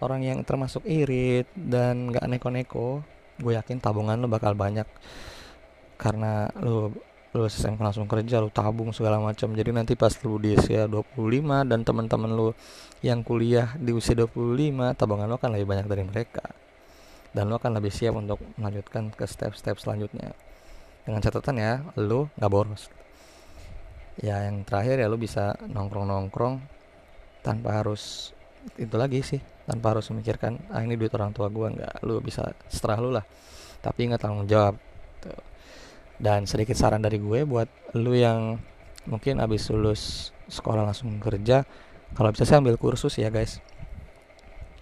orang 0.00 0.22
yang 0.22 0.38
termasuk 0.46 0.86
irit 0.86 1.50
dan 1.58 2.14
nggak 2.14 2.30
neko-neko 2.30 3.02
gue 3.40 3.56
yakin 3.56 3.80
tabungan 3.80 4.20
lu 4.20 4.28
bakal 4.28 4.52
banyak 4.52 4.84
karena 6.00 6.48
lu 6.64 6.88
lu 7.30 7.46
SMK 7.46 7.78
langsung 7.78 8.10
kerja 8.10 8.42
lu 8.42 8.50
tabung 8.50 8.90
segala 8.90 9.22
macam. 9.22 9.54
Jadi 9.54 9.70
nanti 9.70 9.94
pas 9.94 10.10
lu 10.26 10.40
di 10.40 10.56
usia 10.58 10.90
25 10.90 11.14
dan 11.68 11.86
teman-teman 11.86 12.30
lu 12.32 12.48
yang 13.06 13.22
kuliah 13.22 13.76
di 13.78 13.94
usia 13.94 14.18
25 14.18 14.98
tabungan 14.98 15.30
lu 15.30 15.36
akan 15.38 15.50
lebih 15.54 15.68
banyak 15.68 15.86
dari 15.86 16.02
mereka. 16.02 16.42
Dan 17.30 17.46
lo 17.46 17.62
akan 17.62 17.78
lebih 17.78 17.94
siap 17.94 18.18
untuk 18.18 18.42
melanjutkan 18.58 19.14
ke 19.14 19.22
step-step 19.28 19.78
selanjutnya. 19.78 20.34
Dengan 21.06 21.22
catatan 21.22 21.54
ya 21.60 21.72
lo 21.94 22.26
nggak 22.34 22.50
boros. 22.50 22.90
Ya 24.18 24.50
yang 24.50 24.66
terakhir 24.66 24.98
ya 24.98 25.06
lo 25.06 25.14
bisa 25.14 25.54
nongkrong-nongkrong 25.70 26.58
tanpa 27.46 27.78
harus 27.78 28.34
itu 28.76 28.92
lagi 28.98 29.24
sih 29.24 29.40
tanpa 29.64 29.96
harus 29.96 30.04
memikirkan 30.12 30.60
ah 30.68 30.84
ini 30.84 30.98
duit 30.98 31.14
orang 31.14 31.30
tua 31.30 31.46
gue 31.46 31.78
nggak. 31.78 32.02
Lo 32.02 32.18
bisa 32.18 32.50
setelah 32.66 32.98
lo 32.98 33.10
lah. 33.14 33.24
Tapi 33.78 34.10
ingat 34.10 34.18
tanggung 34.18 34.50
jawab. 34.50 34.74
Tuh. 35.22 35.49
Dan 36.20 36.44
sedikit 36.44 36.76
saran 36.76 37.00
dari 37.00 37.16
gue 37.16 37.48
buat 37.48 37.66
lo 37.96 38.12
yang 38.12 38.60
mungkin 39.08 39.40
abis 39.40 39.72
lulus 39.72 40.30
sekolah 40.52 40.84
langsung 40.84 41.16
kerja 41.16 41.64
kalau 42.12 42.28
bisa 42.34 42.44
saya 42.44 42.60
ambil 42.60 42.76
kursus 42.76 43.16
ya 43.16 43.32
guys. 43.32 43.64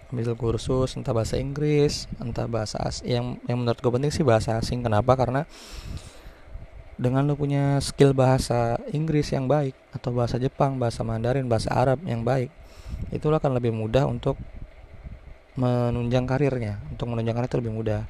Ambil 0.09 0.33
kursus 0.33 0.97
entah 0.97 1.13
bahasa 1.13 1.37
Inggris 1.39 2.09
entah 2.19 2.49
bahasa 2.49 2.81
asing 2.81 3.07
yang 3.07 3.25
yang 3.45 3.57
menurut 3.61 3.79
gue 3.79 3.91
penting 3.93 4.11
sih 4.11 4.25
bahasa 4.25 4.59
asing. 4.59 4.83
Kenapa? 4.83 5.15
Karena 5.15 5.47
dengan 6.99 7.23
lo 7.23 7.39
punya 7.39 7.79
skill 7.79 8.11
bahasa 8.11 8.75
Inggris 8.91 9.31
yang 9.31 9.47
baik 9.47 9.77
atau 9.95 10.11
bahasa 10.11 10.35
Jepang 10.35 10.75
bahasa 10.75 11.05
Mandarin 11.07 11.47
bahasa 11.47 11.71
Arab 11.71 12.03
yang 12.03 12.27
baik 12.27 12.51
itu 13.13 13.29
akan 13.29 13.55
lebih 13.55 13.71
mudah 13.71 14.09
untuk 14.09 14.35
menunjang 15.55 16.25
karirnya. 16.25 16.81
Untuk 16.89 17.13
menunjang 17.13 17.35
karir 17.37 17.49
itu 17.49 17.59
lebih 17.61 17.73
mudah. 17.77 18.01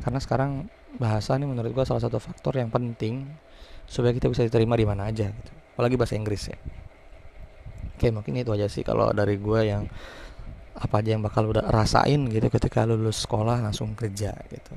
Karena 0.00 0.18
sekarang 0.22 0.70
bahasa 0.96 1.36
ini 1.36 1.44
menurut 1.44 1.76
gue 1.76 1.84
salah 1.84 2.00
satu 2.00 2.16
faktor 2.16 2.56
yang 2.56 2.72
penting 2.72 3.28
supaya 3.84 4.16
kita 4.16 4.32
bisa 4.32 4.44
diterima 4.48 4.72
di 4.72 4.88
mana 4.88 5.12
aja 5.12 5.28
gitu. 5.28 5.52
Apalagi 5.76 6.00
bahasa 6.00 6.16
Inggris 6.16 6.48
ya. 6.48 6.56
Oke 7.98 8.08
mungkin 8.08 8.40
itu 8.40 8.48
aja 8.54 8.70
sih 8.70 8.86
kalau 8.86 9.12
dari 9.12 9.36
gue 9.36 9.60
yang 9.68 9.84
apa 10.78 11.02
aja 11.02 11.18
yang 11.18 11.22
bakal 11.26 11.50
udah 11.50 11.66
rasain 11.68 12.30
gitu 12.30 12.46
ketika 12.48 12.86
lulus 12.86 13.26
sekolah 13.26 13.60
langsung 13.60 13.92
kerja 13.92 14.32
gitu. 14.48 14.74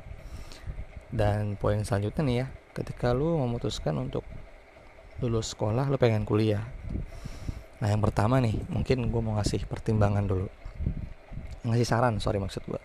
Dan 1.11 1.55
poin 1.55 1.79
selanjutnya 1.85 2.23
nih 2.25 2.35
ya 2.43 2.47
ketika 2.71 3.11
lu 3.15 3.39
memutuskan 3.39 3.95
untuk 3.99 4.25
lulus 5.21 5.53
sekolah 5.53 5.87
lu 5.87 5.95
pengen 6.01 6.25
kuliah. 6.25 6.65
Nah 7.79 7.87
yang 7.87 8.01
pertama 8.01 8.41
nih 8.41 8.57
mungkin 8.67 9.07
gue 9.07 9.21
mau 9.21 9.37
ngasih 9.37 9.63
pertimbangan 9.69 10.25
dulu. 10.25 10.47
Ngasih 11.61 11.85
saran 11.85 12.17
sorry 12.17 12.41
maksud 12.41 12.65
gue 12.65 12.81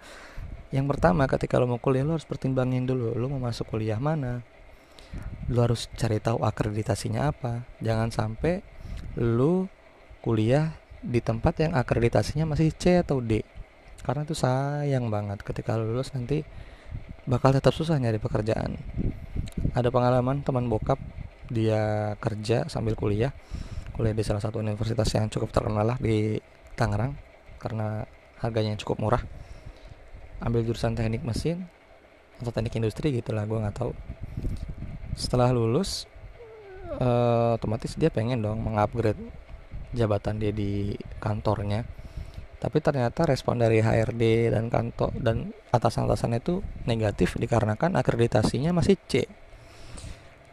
yang 0.76 0.84
pertama 0.84 1.24
ketika 1.24 1.56
lo 1.56 1.64
mau 1.64 1.80
kuliah 1.80 2.04
lo 2.04 2.20
harus 2.20 2.28
pertimbangin 2.28 2.84
dulu 2.84 3.16
lo 3.16 3.26
mau 3.32 3.40
masuk 3.40 3.72
kuliah 3.72 3.96
mana? 3.96 4.44
Lo 5.48 5.64
harus 5.64 5.88
cari 5.96 6.20
tahu 6.20 6.44
akreditasinya 6.44 7.32
apa. 7.32 7.64
Jangan 7.80 8.12
sampai 8.12 8.60
lo 9.16 9.72
kuliah 10.20 10.76
di 11.00 11.24
tempat 11.24 11.64
yang 11.64 11.72
akreditasinya 11.72 12.44
masih 12.44 12.76
C 12.76 13.00
atau 13.00 13.24
D. 13.24 13.40
Karena 14.04 14.28
itu 14.28 14.36
sayang 14.36 15.08
banget 15.08 15.40
ketika 15.40 15.80
lo 15.80 15.88
lulus 15.88 16.12
nanti 16.12 16.44
bakal 17.24 17.56
tetap 17.56 17.72
susah 17.72 17.96
nyari 17.96 18.20
pekerjaan. 18.20 18.76
Ada 19.72 19.88
pengalaman 19.88 20.44
teman 20.44 20.68
bokap 20.68 21.00
dia 21.48 22.14
kerja 22.18 22.66
sambil 22.66 22.98
kuliah 22.98 23.30
kuliah 23.96 24.12
di 24.12 24.24
salah 24.26 24.42
satu 24.44 24.60
universitas 24.60 25.08
yang 25.16 25.32
cukup 25.32 25.54
terkenal 25.54 25.86
lah 25.86 25.96
di 25.96 26.36
Tangerang 26.76 27.16
karena 27.56 28.04
harganya 28.44 28.76
cukup 28.76 29.00
murah 29.00 29.22
ambil 30.40 30.64
jurusan 30.66 30.92
teknik 30.92 31.24
mesin 31.24 31.64
atau 32.36 32.52
teknik 32.52 32.76
industri 32.76 33.16
gitulah 33.16 33.48
gue 33.48 33.56
nggak 33.56 33.76
tahu. 33.76 33.92
Setelah 35.16 35.52
lulus 35.52 36.04
uh, 37.00 37.56
otomatis 37.56 37.96
dia 37.96 38.12
pengen 38.12 38.44
dong 38.44 38.60
mengupgrade 38.60 39.20
jabatan 39.96 40.36
dia 40.36 40.52
di 40.52 40.92
kantornya. 41.18 41.88
Tapi 42.56 42.80
ternyata 42.80 43.28
respon 43.28 43.60
dari 43.60 43.84
HRD 43.84 44.52
dan 44.52 44.72
kantor 44.72 45.12
dan 45.20 45.52
atasan-atasan 45.72 46.40
itu 46.40 46.64
negatif 46.88 47.36
dikarenakan 47.36 47.96
akreditasinya 48.00 48.72
masih 48.72 48.96
C. 49.08 49.28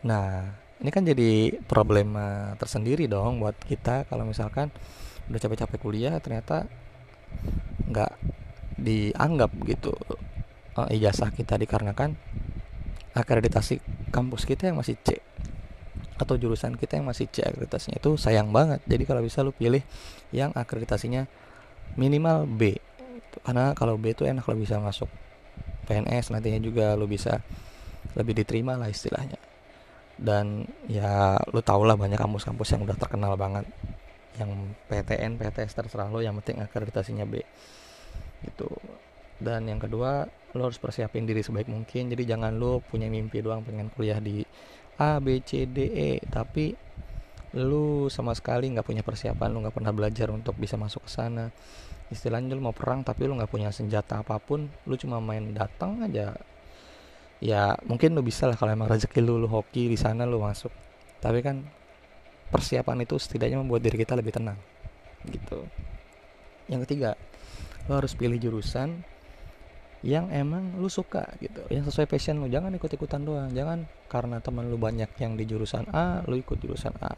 Nah 0.04 0.52
ini 0.84 0.92
kan 0.92 1.08
jadi 1.08 1.64
problema 1.64 2.60
tersendiri 2.60 3.08
dong 3.08 3.40
buat 3.40 3.56
kita 3.56 4.04
kalau 4.12 4.28
misalkan 4.28 4.68
udah 5.32 5.40
capek-capek 5.40 5.80
kuliah 5.80 6.20
ternyata 6.20 6.68
nggak 7.88 8.12
dianggap 8.78 9.54
gitu 9.70 9.94
uh, 10.78 10.90
ijazah 10.90 11.30
kita 11.34 11.58
dikarenakan 11.58 12.18
akreditasi 13.14 13.78
kampus 14.10 14.50
kita 14.50 14.70
yang 14.70 14.82
masih 14.82 14.98
C 15.06 15.22
atau 16.18 16.38
jurusan 16.38 16.78
kita 16.78 16.98
yang 16.98 17.10
masih 17.10 17.30
C 17.30 17.42
akreditasinya 17.46 17.98
itu 17.98 18.18
sayang 18.18 18.54
banget. 18.54 18.82
Jadi 18.86 19.04
kalau 19.06 19.22
bisa 19.22 19.42
lu 19.42 19.54
pilih 19.54 19.82
yang 20.34 20.54
akreditasinya 20.54 21.26
minimal 21.98 22.46
B. 22.50 22.78
Karena 23.42 23.74
kalau 23.74 23.98
B 23.98 24.14
itu 24.14 24.26
enak 24.26 24.46
lo 24.46 24.54
bisa 24.58 24.78
masuk 24.78 25.10
PNS 25.90 26.32
nantinya 26.32 26.62
juga 26.62 26.94
lo 26.94 27.10
bisa 27.10 27.42
lebih 28.14 28.38
diterima 28.38 28.78
lah 28.78 28.90
istilahnya. 28.90 29.38
Dan 30.14 30.70
ya 30.86 31.38
lu 31.50 31.62
tau 31.66 31.82
lah 31.82 31.98
banyak 31.98 32.18
kampus-kampus 32.18 32.78
yang 32.78 32.86
udah 32.86 32.98
terkenal 32.98 33.34
banget. 33.34 33.66
Yang 34.38 34.74
PTN 34.90 35.38
PTS 35.38 35.78
terserah 35.78 36.10
lo 36.10 36.22
yang 36.22 36.38
penting 36.42 36.62
akreditasinya 36.62 37.26
B 37.26 37.42
gitu. 38.46 38.70
Dan 39.40 39.68
yang 39.68 39.82
kedua 39.82 40.28
lo 40.54 40.62
harus 40.70 40.78
persiapin 40.78 41.26
diri 41.26 41.42
sebaik 41.42 41.68
mungkin. 41.68 42.14
Jadi 42.14 42.24
jangan 42.24 42.56
lo 42.56 42.80
punya 42.80 43.10
mimpi 43.10 43.42
doang 43.42 43.66
pengen 43.66 43.90
kuliah 43.92 44.22
di 44.22 44.46
A 45.02 45.18
B 45.18 45.42
C 45.42 45.66
D 45.66 45.90
E. 45.90 46.12
Tapi 46.24 46.76
lu 47.54 48.10
sama 48.10 48.34
sekali 48.34 48.70
nggak 48.74 48.86
punya 48.86 49.06
persiapan 49.06 49.54
lu 49.54 49.62
nggak 49.62 49.78
pernah 49.78 49.94
belajar 49.94 50.30
untuk 50.34 50.58
bisa 50.58 50.78
masuk 50.78 51.06
ke 51.06 51.12
sana. 51.12 51.50
Istilahnya 52.10 52.54
lu 52.54 52.62
mau 52.62 52.76
perang 52.76 53.02
tapi 53.02 53.26
lu 53.26 53.34
nggak 53.38 53.50
punya 53.50 53.74
senjata 53.74 54.22
apa 54.22 54.38
pun 54.38 54.70
lu 54.86 54.96
cuma 54.98 55.18
main 55.18 55.54
datang 55.54 56.02
aja. 56.06 56.38
Ya 57.44 57.76
mungkin 57.84 58.16
lu 58.16 58.24
bisa 58.24 58.48
lah 58.48 58.56
kalau 58.56 58.72
emang 58.72 58.88
rezeki 58.88 59.20
lu 59.20 59.36
lu 59.42 59.50
hoki 59.52 59.90
di 59.92 59.98
sana 59.98 60.24
lu 60.24 60.40
masuk. 60.40 60.72
Tapi 61.20 61.42
kan 61.44 61.66
persiapan 62.54 63.02
itu 63.02 63.18
setidaknya 63.18 63.58
membuat 63.58 63.82
diri 63.82 63.98
kita 63.98 64.14
lebih 64.14 64.34
tenang 64.34 64.58
gitu. 65.26 65.66
Yang 66.70 66.86
ketiga 66.88 67.18
lo 67.88 68.00
harus 68.00 68.16
pilih 68.16 68.40
jurusan 68.40 69.04
yang 70.04 70.28
emang 70.36 70.76
lu 70.76 70.92
suka 70.92 71.32
gitu. 71.40 71.64
Yang 71.72 71.92
sesuai 71.92 72.08
passion 72.12 72.44
lu 72.44 72.52
jangan 72.52 72.76
ikut 72.76 72.92
ikutan 72.92 73.24
doang. 73.24 73.50
Jangan 73.56 73.88
karena 74.12 74.44
teman 74.44 74.68
lu 74.68 74.76
banyak 74.76 75.08
yang 75.20 75.40
di 75.40 75.48
jurusan 75.48 75.88
A 75.96 76.22
lu 76.28 76.36
ikut 76.36 76.60
jurusan 76.60 76.92
A. 77.00 77.16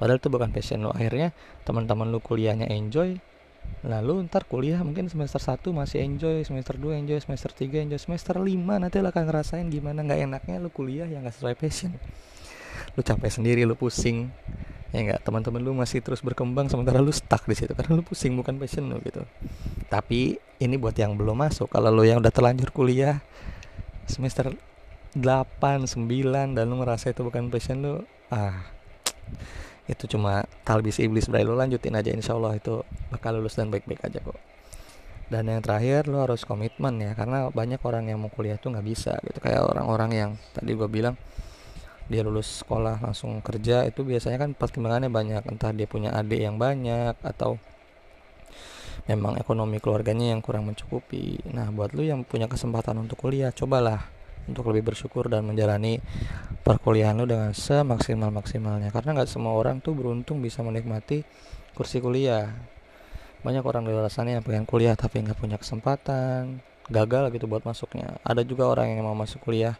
Padahal 0.00 0.18
itu 0.18 0.32
bukan 0.32 0.50
passion 0.50 0.80
lu 0.80 0.90
akhirnya 0.90 1.36
teman-teman 1.68 2.08
lu 2.08 2.18
kuliahnya 2.24 2.66
enjoy 2.72 3.20
lalu 3.84 4.28
ntar 4.28 4.44
kuliah 4.44 4.80
mungkin 4.80 5.08
semester 5.08 5.40
1 5.40 5.60
masih 5.72 6.04
enjoy 6.04 6.44
semester 6.44 6.76
2 6.76 7.00
enjoy 7.04 7.16
semester 7.20 7.48
3 7.52 7.88
enjoy 7.88 8.00
semester 8.00 8.36
5 8.36 8.44
nanti 8.60 8.96
lo 9.00 9.08
akan 9.08 9.24
ngerasain 9.24 9.66
gimana 9.72 10.04
nggak 10.04 10.20
enaknya 10.24 10.56
lu 10.60 10.68
kuliah 10.72 11.08
yang 11.08 11.24
gak 11.24 11.36
sesuai 11.36 11.56
passion. 11.56 11.92
Lu 12.96 13.00
capek 13.00 13.28
sendiri 13.28 13.68
lu 13.68 13.76
pusing 13.76 14.32
ya 14.94 15.02
enggak 15.02 15.20
teman-teman 15.26 15.58
lu 15.58 15.74
masih 15.74 15.98
terus 15.98 16.22
berkembang 16.22 16.70
sementara 16.70 17.02
lu 17.02 17.10
stuck 17.10 17.42
di 17.50 17.58
situ 17.58 17.74
karena 17.74 17.98
lu 17.98 18.06
pusing 18.06 18.38
bukan 18.38 18.54
passion 18.62 18.86
lu 18.86 19.02
gitu. 19.02 19.26
Tapi 19.90 20.38
ini 20.62 20.78
buat 20.78 20.94
yang 20.94 21.18
belum 21.18 21.34
masuk 21.34 21.66
kalau 21.74 21.90
lu 21.90 22.06
yang 22.06 22.22
udah 22.22 22.30
terlanjur 22.30 22.70
kuliah 22.70 23.18
semester 24.06 24.54
8, 25.18 25.90
9 25.90 26.54
dan 26.54 26.64
lu 26.70 26.78
ngerasa 26.78 27.10
itu 27.10 27.26
bukan 27.26 27.50
passion 27.50 27.82
lu 27.82 27.94
ah 28.30 28.70
itu 29.90 30.06
cuma 30.08 30.46
talbis 30.62 31.02
iblis 31.02 31.26
berarti 31.26 31.44
lu 31.44 31.58
lanjutin 31.58 31.98
aja 31.98 32.14
insya 32.14 32.38
Allah 32.38 32.56
itu 32.56 32.80
bakal 33.10 33.36
lulus 33.36 33.58
dan 33.58 33.74
baik-baik 33.74 34.00
aja 34.06 34.22
kok. 34.22 34.38
Dan 35.28 35.50
yang 35.50 35.60
terakhir 35.64 36.06
lo 36.06 36.22
harus 36.22 36.46
komitmen 36.46 37.00
ya 37.02 37.18
karena 37.18 37.50
banyak 37.50 37.80
orang 37.82 38.06
yang 38.12 38.22
mau 38.22 38.30
kuliah 38.30 38.60
tuh 38.60 38.70
nggak 38.70 38.86
bisa 38.86 39.18
gitu. 39.26 39.42
Kayak 39.42 39.66
orang-orang 39.66 40.10
yang 40.14 40.30
tadi 40.54 40.70
gue 40.72 40.88
bilang 40.88 41.18
dia 42.04 42.20
lulus 42.20 42.60
sekolah 42.60 43.00
langsung 43.00 43.40
kerja 43.40 43.88
itu 43.88 44.04
biasanya 44.04 44.38
kan 44.44 44.50
pertimbangannya 44.52 45.08
banyak. 45.08 45.42
Entah 45.48 45.72
dia 45.72 45.88
punya 45.88 46.12
adik 46.12 46.40
yang 46.40 46.60
banyak 46.60 47.16
atau 47.24 47.56
memang 49.08 49.36
ekonomi 49.36 49.80
keluarganya 49.80 50.32
yang 50.32 50.40
kurang 50.40 50.68
mencukupi. 50.68 51.40
Nah 51.52 51.68
buat 51.72 51.92
lu 51.92 52.04
yang 52.04 52.24
punya 52.24 52.48
kesempatan 52.48 53.00
untuk 53.00 53.20
kuliah 53.20 53.52
cobalah 53.52 54.04
untuk 54.44 54.68
lebih 54.72 54.92
bersyukur 54.92 55.32
dan 55.32 55.48
menjalani 55.48 56.00
perkuliahan 56.60 57.16
lu 57.16 57.24
dengan 57.24 57.56
semaksimal 57.56 58.28
maksimalnya 58.28 58.92
karena 58.92 59.16
nggak 59.16 59.28
semua 59.28 59.56
orang 59.56 59.80
tuh 59.80 59.96
beruntung 59.96 60.44
bisa 60.44 60.60
menikmati 60.60 61.24
kursi 61.72 62.00
kuliah. 62.00 62.52
Banyak 63.44 63.64
orang 63.64 63.84
di 63.84 63.92
luar 63.92 64.08
sana 64.08 64.36
yang 64.36 64.44
pengen 64.44 64.64
kuliah 64.64 64.96
tapi 64.96 65.20
nggak 65.20 65.36
punya 65.36 65.56
kesempatan 65.60 66.60
gagal 66.88 67.32
gitu 67.32 67.44
buat 67.48 67.64
masuknya. 67.64 68.20
Ada 68.24 68.44
juga 68.44 68.68
orang 68.68 68.92
yang 68.92 69.04
mau 69.04 69.16
masuk 69.16 69.44
kuliah 69.44 69.76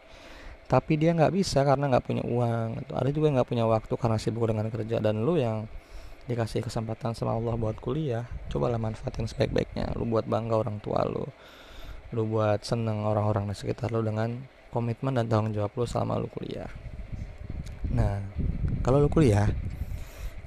tapi 0.65 0.97
dia 0.97 1.13
nggak 1.13 1.33
bisa 1.33 1.61
karena 1.61 1.93
nggak 1.93 2.05
punya 2.05 2.23
uang. 2.25 2.67
Gitu. 2.81 2.91
ada 2.97 3.09
juga 3.13 3.27
nggak 3.37 3.47
punya 3.47 3.65
waktu 3.69 3.93
karena 3.93 4.17
sibuk 4.17 4.49
dengan 4.49 4.67
kerja. 4.73 4.97
Dan 4.97 5.21
lu 5.21 5.37
yang 5.37 5.69
dikasih 6.25 6.65
kesempatan 6.65 7.13
sama 7.13 7.37
Allah 7.37 7.53
buat 7.53 7.77
kuliah 7.77 8.25
cobalah 8.49 8.81
manfaatin 8.81 9.29
sebaik-baiknya. 9.29 9.93
Lu 9.93 10.09
buat 10.09 10.25
bangga 10.25 10.57
orang 10.57 10.81
tua 10.81 11.05
lu. 11.05 11.25
Lu 12.17 12.25
buat 12.25 12.65
seneng 12.65 13.05
orang-orang 13.05 13.53
di 13.53 13.55
sekitar 13.57 13.93
lu 13.93 14.01
dengan 14.01 14.33
komitmen 14.73 15.13
dan 15.13 15.29
tanggung 15.29 15.53
jawab 15.53 15.71
lu 15.77 15.85
selama 15.85 16.17
lu 16.17 16.27
kuliah. 16.33 16.69
Nah 17.93 18.25
kalau 18.81 19.05
lu 19.05 19.09
kuliah 19.09 19.45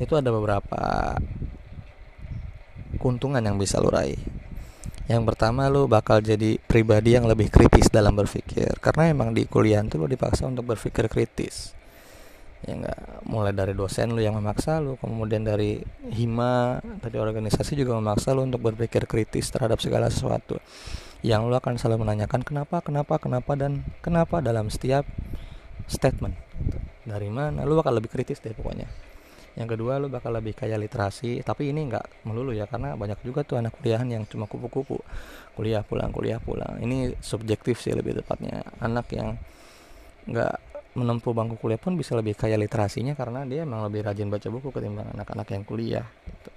itu 0.03 0.15
ada 0.19 0.35
beberapa 0.35 1.15
keuntungan 2.99 3.43
yang 3.43 3.55
bisa 3.55 3.79
lu 3.79 3.91
raih 3.95 4.19
yang 5.09 5.25
pertama 5.25 5.73
lu 5.73 5.89
bakal 5.89 6.21
jadi 6.21 6.61
pribadi 6.69 7.17
yang 7.17 7.25
lebih 7.25 7.49
kritis 7.49 7.89
dalam 7.89 8.13
berpikir. 8.13 8.77
Karena 8.77 9.09
emang 9.09 9.33
di 9.33 9.49
kuliah 9.49 9.81
tuh 9.89 10.05
lu 10.05 10.07
dipaksa 10.07 10.45
untuk 10.45 10.69
berpikir 10.69 11.09
kritis. 11.09 11.73
Ya 12.61 12.77
enggak 12.77 13.01
mulai 13.25 13.57
dari 13.57 13.73
dosen 13.73 14.13
lu 14.13 14.21
yang 14.21 14.35
memaksa 14.35 14.83
lu 14.83 14.99
kemudian 14.99 15.47
dari 15.47 15.79
hima 16.11 16.83
dari 17.01 17.17
organisasi 17.23 17.79
juga 17.79 17.95
memaksa 17.97 18.35
lu 18.37 18.45
untuk 18.45 18.61
berpikir 18.61 19.09
kritis 19.09 19.49
terhadap 19.49 19.81
segala 19.81 20.13
sesuatu. 20.13 20.61
Yang 21.25 21.41
lu 21.49 21.55
akan 21.57 21.81
selalu 21.81 22.05
menanyakan 22.05 22.45
kenapa 22.45 22.85
kenapa 22.85 23.17
kenapa 23.17 23.53
dan 23.57 23.89
kenapa? 24.05 24.45
dalam 24.45 24.69
setiap 24.69 25.09
statement. 25.89 26.37
Dari 27.09 27.33
mana? 27.33 27.65
Lu 27.65 27.81
bakal 27.81 27.97
lebih 27.97 28.13
kritis 28.13 28.45
deh 28.45 28.53
pokoknya 28.53 29.08
yang 29.59 29.67
kedua 29.67 29.99
lu 29.99 30.07
bakal 30.07 30.31
lebih 30.31 30.55
kaya 30.55 30.79
literasi 30.79 31.43
tapi 31.43 31.75
ini 31.75 31.91
nggak 31.91 32.23
melulu 32.31 32.55
ya 32.55 32.71
karena 32.71 32.95
banyak 32.95 33.19
juga 33.27 33.43
tuh 33.43 33.59
anak 33.59 33.75
kuliahan 33.75 34.07
yang 34.07 34.23
cuma 34.31 34.47
kupu-kupu. 34.47 35.03
Kuliah 35.59 35.83
pulang 35.83 36.15
kuliah 36.15 36.39
pulang. 36.39 36.79
Ini 36.79 37.19
subjektif 37.19 37.83
sih 37.83 37.91
lebih 37.91 38.23
tepatnya. 38.23 38.63
Anak 38.79 39.11
yang 39.11 39.35
nggak 40.31 40.55
menempuh 40.95 41.35
bangku 41.35 41.59
kuliah 41.59 41.79
pun 41.79 41.99
bisa 41.99 42.15
lebih 42.15 42.39
kaya 42.39 42.55
literasinya 42.55 43.19
karena 43.19 43.43
dia 43.43 43.67
emang 43.67 43.83
lebih 43.91 44.07
rajin 44.07 44.31
baca 44.31 44.47
buku 44.47 44.71
ketimbang 44.71 45.11
anak-anak 45.19 45.47
yang 45.51 45.63
kuliah 45.67 46.07
gitu. 46.27 46.51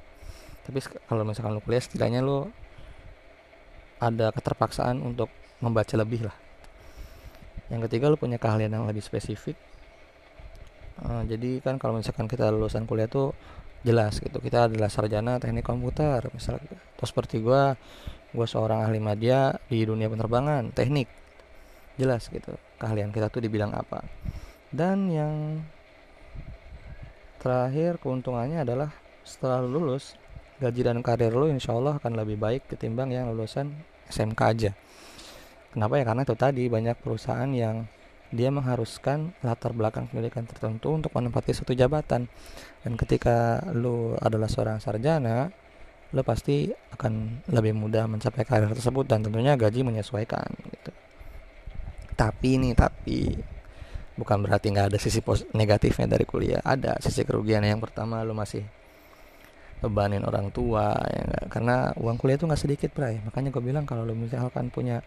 tapi 0.62 0.80
kalau 1.10 1.26
misalkan 1.26 1.58
lu 1.58 1.62
kuliah 1.62 1.82
setidaknya 1.82 2.22
lu 2.22 2.50
ada 3.98 4.30
keterpaksaan 4.34 5.02
untuk 5.02 5.30
membaca 5.62 5.94
lebih 5.98 6.30
lah. 6.30 6.38
Yang 7.74 7.90
ketiga 7.90 8.14
lu 8.14 8.18
punya 8.18 8.38
keahlian 8.38 8.74
yang 8.74 8.86
lebih 8.86 9.02
spesifik 9.02 9.58
uh, 11.00 11.24
jadi 11.24 11.64
kan 11.64 11.80
kalau 11.80 12.00
misalkan 12.00 12.28
kita 12.28 12.52
lulusan 12.52 12.84
kuliah 12.84 13.08
tuh 13.08 13.32
jelas 13.82 14.22
gitu. 14.22 14.38
Kita 14.38 14.70
adalah 14.70 14.90
sarjana 14.92 15.42
teknik 15.42 15.66
komputer. 15.66 16.22
Misalnya 16.34 16.68
atau 16.98 17.06
seperti 17.08 17.42
gue 17.42 17.76
gue 18.32 18.48
seorang 18.48 18.88
ahli 18.88 19.00
media 19.02 19.56
di 19.68 19.82
dunia 19.84 20.12
penerbangan 20.12 20.72
teknik. 20.76 21.10
Jelas 22.00 22.30
gitu 22.30 22.56
keahlian 22.82 23.14
kita 23.14 23.30
tuh 23.30 23.42
di 23.46 23.50
bidang 23.50 23.74
apa. 23.74 24.02
Dan 24.72 25.12
yang 25.12 25.62
terakhir 27.42 27.98
keuntungannya 28.00 28.64
adalah 28.64 28.90
setelah 29.26 29.62
lulus 29.62 30.18
gaji 30.62 30.86
dan 30.86 31.02
karir 31.02 31.34
lo 31.34 31.50
insya 31.50 31.74
Allah 31.74 31.98
akan 31.98 32.14
lebih 32.22 32.38
baik 32.38 32.70
ketimbang 32.70 33.10
yang 33.10 33.30
lulusan 33.34 33.74
SMK 34.10 34.42
aja. 34.42 34.72
Kenapa 35.74 35.98
ya? 35.98 36.04
Karena 36.06 36.22
itu 36.22 36.36
tadi 36.38 36.64
banyak 36.70 36.98
perusahaan 37.02 37.50
yang 37.50 37.90
dia 38.32 38.50
mengharuskan 38.50 39.36
latar 39.44 39.76
belakang 39.76 40.08
pendidikan 40.08 40.48
tertentu 40.48 40.96
untuk 40.96 41.12
menempati 41.12 41.52
suatu 41.52 41.76
jabatan. 41.76 42.32
Dan 42.82 42.92
ketika 42.96 43.60
lu 43.76 44.16
adalah 44.18 44.48
seorang 44.48 44.80
sarjana 44.80 45.52
lu 46.12 46.28
pasti 46.28 46.68
akan 46.68 47.44
lebih 47.56 47.72
mudah 47.72 48.04
mencapai 48.04 48.44
karir 48.44 48.68
tersebut 48.76 49.08
dan 49.08 49.24
tentunya 49.24 49.56
gaji 49.56 49.84
menyesuaikan 49.88 50.48
gitu. 50.68 50.92
Tapi 52.20 52.60
nih 52.60 52.76
tapi 52.76 53.32
bukan 54.20 54.44
berarti 54.44 54.76
nggak 54.76 54.92
ada 54.92 55.00
sisi 55.00 55.24
negatifnya 55.56 56.12
dari 56.12 56.28
kuliah. 56.28 56.60
Ada 56.60 57.00
sisi 57.00 57.24
kerugian 57.24 57.64
yang 57.64 57.80
pertama 57.80 58.20
lu 58.28 58.36
masih 58.36 58.64
bebanin 59.82 60.22
orang 60.22 60.54
tua 60.54 60.94
ya 61.10 61.26
gak? 61.26 61.46
karena 61.58 61.90
uang 61.98 62.22
kuliah 62.22 62.38
itu 62.38 62.46
nggak 62.46 62.62
sedikit 62.62 62.90
bray. 62.92 63.24
Makanya 63.24 63.50
gue 63.50 63.64
bilang 63.64 63.88
kalau 63.88 64.04
lu 64.04 64.14
misalkan 64.14 64.68
punya 64.68 65.02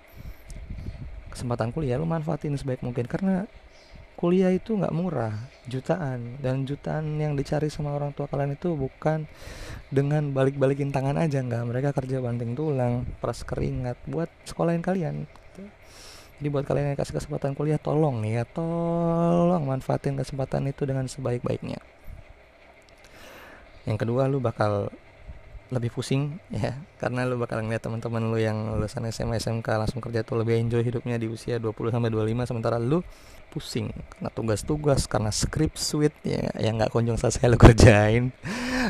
kesempatan 1.34 1.74
kuliah 1.74 1.98
lu 1.98 2.06
manfaatin 2.06 2.54
sebaik 2.54 2.80
mungkin. 2.80 3.04
Karena 3.10 3.44
kuliah 4.14 4.54
itu 4.54 4.78
nggak 4.78 4.94
murah 4.94 5.34
jutaan. 5.66 6.38
Dan 6.38 6.64
jutaan 6.64 7.18
yang 7.18 7.34
dicari 7.34 7.68
sama 7.68 7.92
orang 7.92 8.14
tua 8.14 8.30
kalian 8.30 8.54
itu 8.54 8.72
bukan 8.78 9.26
dengan 9.90 10.30
balik-balikin 10.30 10.94
tangan 10.94 11.18
aja 11.18 11.42
nggak. 11.42 11.62
Mereka 11.66 11.90
kerja 11.92 12.22
banting 12.22 12.54
tulang 12.54 13.02
peras 13.18 13.42
keringat 13.42 13.98
buat 14.06 14.30
sekolahin 14.46 14.80
kalian 14.80 15.26
jadi 16.44 16.50
buat 16.50 16.66
kalian 16.66 16.92
yang 16.92 16.98
kasih 16.98 17.14
kesempatan 17.14 17.54
kuliah 17.54 17.78
tolong 17.78 18.18
nih 18.18 18.42
ya 18.42 18.44
tolong 18.44 19.70
manfaatin 19.70 20.18
kesempatan 20.18 20.66
itu 20.66 20.82
dengan 20.82 21.06
sebaik-baiknya. 21.06 21.78
Yang 23.86 23.98
kedua 24.02 24.26
lu 24.26 24.42
bakal 24.42 24.90
lebih 25.74 25.90
pusing 25.90 26.38
ya. 26.54 26.78
Karena 26.96 27.26
lu 27.26 27.36
bakal 27.36 27.60
ngeliat 27.66 27.82
teman-teman 27.82 28.30
lu 28.30 28.38
yang 28.38 28.78
lulusan 28.78 29.04
SMA 29.10 29.42
SMK 29.42 29.66
langsung 29.66 29.98
kerja 29.98 30.22
tuh 30.22 30.40
lebih 30.40 30.56
enjoy 30.56 30.86
hidupnya 30.86 31.18
di 31.18 31.26
usia 31.26 31.58
20 31.58 31.74
sampai 31.90 32.10
25 32.14 32.50
sementara 32.54 32.78
lu 32.78 33.02
pusing 33.54 33.86
karena 34.18 34.30
tugas-tugas 34.34 35.06
karena 35.06 35.30
script 35.30 35.78
suite 35.78 36.18
ya 36.26 36.50
yang 36.58 36.74
nggak 36.74 36.90
kunjung 36.90 37.18
selesai 37.18 37.50
lu 37.50 37.58
kerjain. 37.66 38.30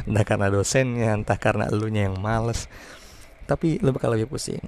Entah 0.04 0.24
karena 0.28 0.46
dosennya 0.52 1.16
entah 1.16 1.38
karena 1.40 1.66
elunya 1.72 2.12
yang 2.12 2.20
males. 2.20 2.68
Tapi 3.44 3.80
lu 3.80 3.92
bakal 3.92 4.12
lebih 4.12 4.28
pusing. 4.28 4.62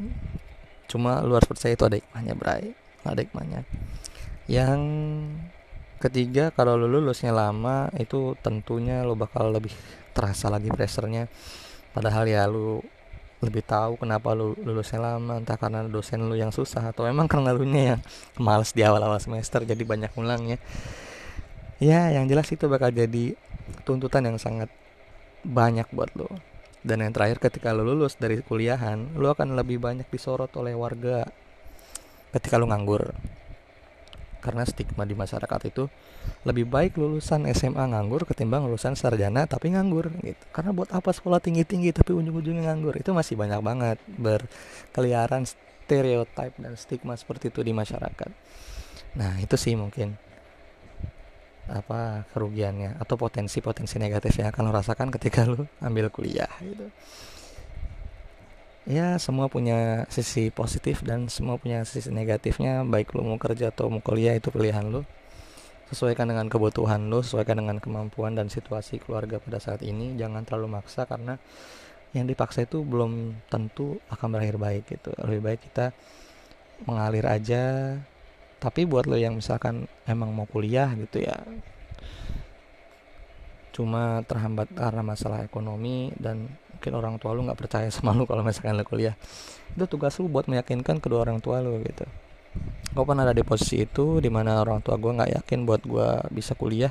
Cuma 0.89 1.21
lu 1.21 1.37
harus 1.37 1.49
percaya 1.49 1.77
itu 1.77 1.85
ada 1.85 1.97
hikmahnya 2.01 2.35
bray. 2.37 2.73
Ada 3.05 3.21
hikmahnya. 3.25 3.61
Yang 4.47 4.81
ketiga 5.97 6.53
kalau 6.53 6.77
lu 6.77 6.87
lulusnya 6.87 7.33
lama 7.33 7.89
itu 7.97 8.37
tentunya 8.45 9.01
lu 9.03 9.17
bakal 9.17 9.49
lebih 9.49 9.73
terasa 10.13 10.53
lagi 10.53 10.69
pressernya 10.69 11.29
padahal 11.97 12.29
ya 12.29 12.45
lu 12.45 12.85
lebih 13.41 13.65
tahu 13.65 13.97
kenapa 13.97 14.37
lu 14.37 14.53
lulusnya 14.61 15.01
lama 15.01 15.41
entah 15.41 15.57
karena 15.57 15.85
dosen 15.89 16.29
lu 16.29 16.37
yang 16.37 16.53
susah 16.53 16.93
atau 16.93 17.09
emang 17.09 17.25
karena 17.25 17.57
lu 17.57 17.65
nya 17.65 17.97
yang 17.97 18.01
males 18.37 18.77
di 18.77 18.85
awal-awal 18.85 19.17
semester 19.17 19.65
jadi 19.65 19.81
banyak 19.81 20.13
ulangnya 20.21 20.61
ya. 21.81 22.13
Yang 22.13 22.25
jelas 22.37 22.49
itu 22.53 22.65
bakal 22.69 22.93
jadi 22.93 23.33
tuntutan 23.89 24.29
yang 24.29 24.37
sangat 24.37 24.69
banyak 25.41 25.89
buat 25.93 26.13
lo 26.17 26.29
dan 26.87 27.03
yang 27.03 27.13
terakhir 27.17 27.41
ketika 27.43 27.73
lu 27.73 27.83
lulus 27.83 28.15
dari 28.21 28.39
kuliahan 28.45 29.17
lu 29.17 29.33
akan 29.33 29.57
lebih 29.57 29.81
banyak 29.81 30.07
disorot 30.13 30.53
oleh 30.55 30.77
warga 30.77 31.25
ketika 32.37 32.61
lu 32.61 32.69
nganggur 32.69 33.17
karena 34.41 34.63
stigma 34.69 35.03
di 35.03 35.15
masyarakat 35.17 35.61
itu 35.69 35.91
lebih 36.47 36.67
baik 36.69 36.99
lulusan 36.99 37.47
SMA 37.53 37.93
nganggur 37.93 38.27
ketimbang 38.27 38.67
lulusan 38.67 38.95
sarjana 38.95 39.45
tapi 39.49 39.75
nganggur 39.75 40.11
gitu. 40.23 40.45
Karena 40.51 40.71
buat 40.73 40.91
apa 40.93 41.11
sekolah 41.11 41.43
tinggi 41.43 41.67
tinggi 41.67 41.91
tapi 41.91 42.15
ujung 42.15 42.37
ujungnya 42.37 42.73
nganggur? 42.73 42.95
Itu 42.99 43.13
masih 43.13 43.35
banyak 43.35 43.61
banget 43.63 43.99
berkeliaran 44.17 45.45
stereotip 45.47 46.53
dan 46.59 46.73
stigma 46.75 47.15
seperti 47.15 47.51
itu 47.51 47.61
di 47.63 47.71
masyarakat. 47.71 48.31
Nah 49.17 49.41
itu 49.41 49.57
sih 49.57 49.75
mungkin 49.75 50.19
apa 51.67 52.23
kerugiannya 52.31 52.95
atau 53.03 53.19
potensi-potensi 53.19 53.99
negatif 53.99 54.39
yang 54.39 54.55
akan 54.55 54.71
lo 54.71 54.73
rasakan 54.75 55.11
ketika 55.11 55.43
lo 55.43 55.67
ambil 55.83 56.15
kuliah 56.15 56.51
gitu 56.63 56.87
ya 58.87 59.19
semua 59.19 59.51
punya 59.51 60.07
sisi 60.09 60.49
positif 60.55 61.03
dan 61.03 61.27
semua 61.27 61.59
punya 61.59 61.83
sisi 61.83 62.09
negatifnya. 62.09 62.87
Baik 62.87 63.13
lu 63.19 63.27
mau 63.27 63.39
kerja 63.39 63.75
atau 63.75 63.91
mau 63.91 64.01
kuliah 64.01 64.39
itu 64.39 64.49
pilihan 64.55 64.87
lu. 64.87 65.03
Sesuaikan 65.91 66.27
dengan 66.27 66.47
kebutuhan 66.51 67.11
lu 67.11 67.23
sesuaikan 67.23 67.63
dengan 67.63 67.79
kemampuan 67.79 68.35
dan 68.35 68.51
situasi 68.51 69.03
keluarga 69.03 69.43
pada 69.43 69.59
saat 69.59 69.83
ini. 69.83 70.15
Jangan 70.15 70.47
terlalu 70.47 70.79
maksa 70.81 71.05
karena 71.05 71.39
yang 72.15 72.25
dipaksa 72.25 72.65
itu 72.65 72.81
belum 72.87 73.45
tentu 73.51 73.99
akan 74.09 74.29
berakhir 74.39 74.57
baik 74.57 74.85
gitu. 74.89 75.11
Lebih 75.21 75.43
baik 75.43 75.61
kita 75.71 75.93
mengalir 76.87 77.27
aja. 77.27 77.65
Tapi 78.57 78.89
buat 78.89 79.05
lo 79.05 79.21
yang 79.21 79.37
misalkan 79.37 79.85
emang 80.09 80.33
mau 80.33 80.49
kuliah 80.49 80.89
gitu 80.97 81.21
ya 81.21 81.37
cuma 83.77 84.25
terhambat 84.25 84.73
karena 84.73 85.05
masalah 85.05 85.45
ekonomi 85.45 86.09
dan 86.17 86.49
mungkin 86.49 86.93
orang 86.97 87.15
tua 87.21 87.37
lu 87.37 87.45
nggak 87.45 87.61
percaya 87.61 87.89
sama 87.93 88.17
lu 88.17 88.25
kalau 88.25 88.41
misalkan 88.41 88.73
lu 88.73 88.89
kuliah. 88.89 89.13
Itu 89.77 89.85
tugas 89.85 90.17
lu 90.17 90.33
buat 90.33 90.49
meyakinkan 90.49 90.97
kedua 90.97 91.29
orang 91.29 91.45
tua 91.45 91.61
lu 91.61 91.77
gitu. 91.85 92.09
Gue 92.97 93.05
pernah 93.05 93.29
ada 93.29 93.37
di 93.37 93.45
posisi 93.45 93.85
itu 93.85 94.25
di 94.25 94.33
mana 94.33 94.65
orang 94.65 94.81
tua 94.81 94.97
gue 94.97 95.13
nggak 95.13 95.31
yakin 95.45 95.69
buat 95.69 95.85
gue 95.85 96.09
bisa 96.33 96.57
kuliah 96.57 96.89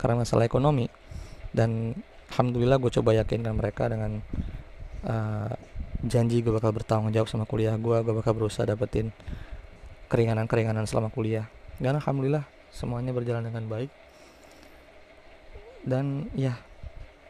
karena 0.00 0.24
masalah 0.24 0.48
ekonomi. 0.48 0.88
Dan 1.52 1.92
alhamdulillah 2.32 2.80
gue 2.80 2.88
coba 2.96 3.12
yakinkan 3.12 3.52
mereka 3.52 3.92
dengan 3.92 4.24
uh, 5.04 5.52
janji 6.00 6.40
gue 6.40 6.48
bakal 6.48 6.72
bertanggung 6.72 7.12
jawab 7.12 7.28
sama 7.28 7.44
kuliah 7.44 7.76
gue 7.76 7.96
gue 8.00 8.14
bakal 8.16 8.32
berusaha 8.32 8.64
dapetin 8.64 9.12
keringanan-keringanan 10.08 10.88
selama 10.88 11.12
kuliah. 11.12 11.44
Dan 11.76 12.00
alhamdulillah 12.00 12.48
semuanya 12.72 13.12
berjalan 13.12 13.44
dengan 13.44 13.68
baik 13.68 14.01
dan 15.82 16.30
ya 16.36 16.58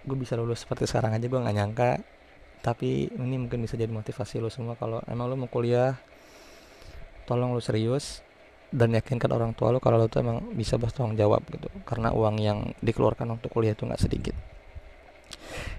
gue 0.03 0.17
bisa 0.19 0.35
lulus 0.35 0.67
seperti 0.67 0.89
sekarang 0.89 1.15
aja 1.17 1.27
gue 1.27 1.41
nggak 1.41 1.57
nyangka. 1.57 1.91
Tapi 2.63 3.11
ini 3.11 3.37
mungkin 3.43 3.67
bisa 3.67 3.75
jadi 3.75 3.91
motivasi 3.91 4.39
lo 4.39 4.47
semua 4.47 4.79
kalau 4.79 5.03
emang 5.11 5.27
lo 5.27 5.35
mau 5.35 5.51
kuliah 5.51 5.99
tolong 7.27 7.51
lo 7.51 7.59
serius 7.59 8.23
dan 8.71 8.95
yakinkan 8.95 9.31
orang 9.35 9.53
tua 9.53 9.75
lo 9.75 9.83
kalau 9.83 9.99
lo 9.99 10.07
tuh 10.07 10.23
emang 10.23 10.55
bisa 10.55 10.79
bertanggung 10.79 11.19
jawab 11.19 11.43
gitu. 11.51 11.67
Karena 11.83 12.15
uang 12.15 12.37
yang 12.39 12.71
dikeluarkan 12.79 13.27
untuk 13.35 13.51
kuliah 13.51 13.75
itu 13.75 13.83
nggak 13.83 14.03
sedikit. 14.03 14.37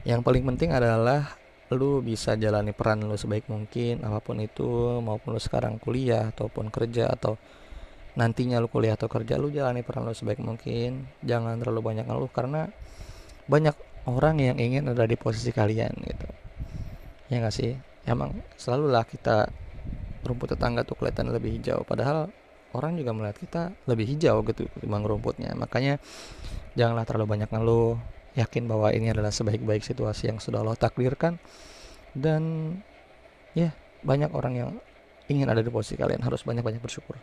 Yang 0.03 0.21
paling 0.27 0.43
penting 0.43 0.75
adalah 0.75 1.39
lu 1.73 2.03
bisa 2.05 2.37
jalani 2.37 2.75
peran 2.75 3.01
lu 3.01 3.17
sebaik 3.17 3.49
mungkin 3.49 4.05
apa 4.05 4.21
pun 4.21 4.37
itu 4.37 5.01
maupun 5.01 5.33
lu 5.33 5.41
sekarang 5.41 5.81
kuliah 5.81 6.29
ataupun 6.29 6.69
kerja 6.69 7.09
atau 7.09 7.39
nantinya 8.13 8.61
lu 8.61 8.69
kuliah 8.69 8.93
atau 8.93 9.09
kerja 9.09 9.41
lu 9.41 9.49
jalani 9.49 9.81
peran 9.81 10.05
lu 10.05 10.13
sebaik 10.13 10.41
mungkin. 10.41 11.09
Jangan 11.25 11.57
terlalu 11.57 11.81
banyak 11.93 12.05
ngeluh 12.05 12.29
karena 12.29 12.69
banyak 13.49 13.75
orang 14.05 14.39
yang 14.39 14.57
ingin 14.61 14.87
ada 14.91 15.09
di 15.09 15.17
posisi 15.17 15.49
kalian 15.49 15.93
gitu. 15.97 16.27
Ya 17.33 17.41
nggak 17.41 17.55
sih? 17.55 17.73
Emang 18.05 18.37
selalu 18.59 18.91
lah 18.93 19.07
kita 19.07 19.49
rumput 20.23 20.55
tetangga 20.55 20.87
tuh 20.87 20.95
kelihatan 20.95 21.35
lebih 21.35 21.59
hijau 21.59 21.83
padahal 21.83 22.31
orang 22.71 22.95
juga 22.95 23.11
melihat 23.11 23.37
kita 23.37 23.61
lebih 23.89 24.07
hijau 24.15 24.45
gitu 24.45 24.69
ketimbang 24.77 25.03
rumputnya. 25.03 25.51
Makanya 25.57 25.97
janganlah 26.77 27.05
terlalu 27.09 27.37
banyak 27.37 27.49
ngeluh 27.49 27.97
yakin 28.33 28.65
bahwa 28.65 28.89
ini 28.93 29.13
adalah 29.13 29.29
sebaik-baik 29.29 29.85
situasi 29.85 30.29
yang 30.29 30.37
sudah 30.37 30.61
Allah 30.61 30.77
takdirkan. 30.77 31.41
Dan 32.13 32.75
ya 33.57 33.73
banyak 34.05 34.29
orang 34.37 34.53
yang 34.53 34.71
ingin 35.31 35.49
ada 35.49 35.65
di 35.65 35.71
posisi 35.73 35.97
kalian 35.97 36.21
harus 36.21 36.45
banyak-banyak 36.45 36.83
bersyukur 36.83 37.17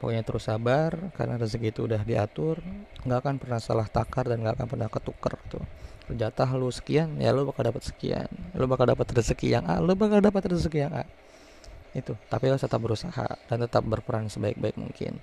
pokoknya 0.00 0.24
terus 0.24 0.48
sabar 0.48 0.96
karena 1.12 1.36
rezeki 1.36 1.76
itu 1.76 1.84
udah 1.84 2.00
diatur 2.02 2.64
nggak 3.04 3.18
akan 3.20 3.34
pernah 3.36 3.60
salah 3.60 3.86
takar 3.86 4.26
dan 4.26 4.40
nggak 4.40 4.56
akan 4.56 4.66
pernah 4.66 4.88
ketuker 4.88 5.36
tuh 5.52 5.64
jatah 6.14 6.48
lu 6.58 6.70
sekian 6.70 7.18
ya 7.18 7.30
lu 7.30 7.46
bakal 7.46 7.70
dapat 7.70 7.82
sekian. 7.86 8.26
Lu 8.56 8.66
bakal 8.66 8.90
dapat 8.90 9.06
rezeki 9.10 9.58
yang 9.58 9.64
A 9.66 9.78
lu 9.78 9.94
bakal 9.94 10.18
dapat 10.18 10.42
rezeki 10.50 10.78
yang 10.88 10.94
A. 10.94 11.04
Itu 11.94 12.14
tapi 12.30 12.50
harus 12.50 12.62
tetap 12.62 12.80
berusaha 12.82 13.26
dan 13.46 13.58
tetap 13.62 13.82
berperan 13.86 14.26
sebaik-baik 14.30 14.78
mungkin. 14.78 15.18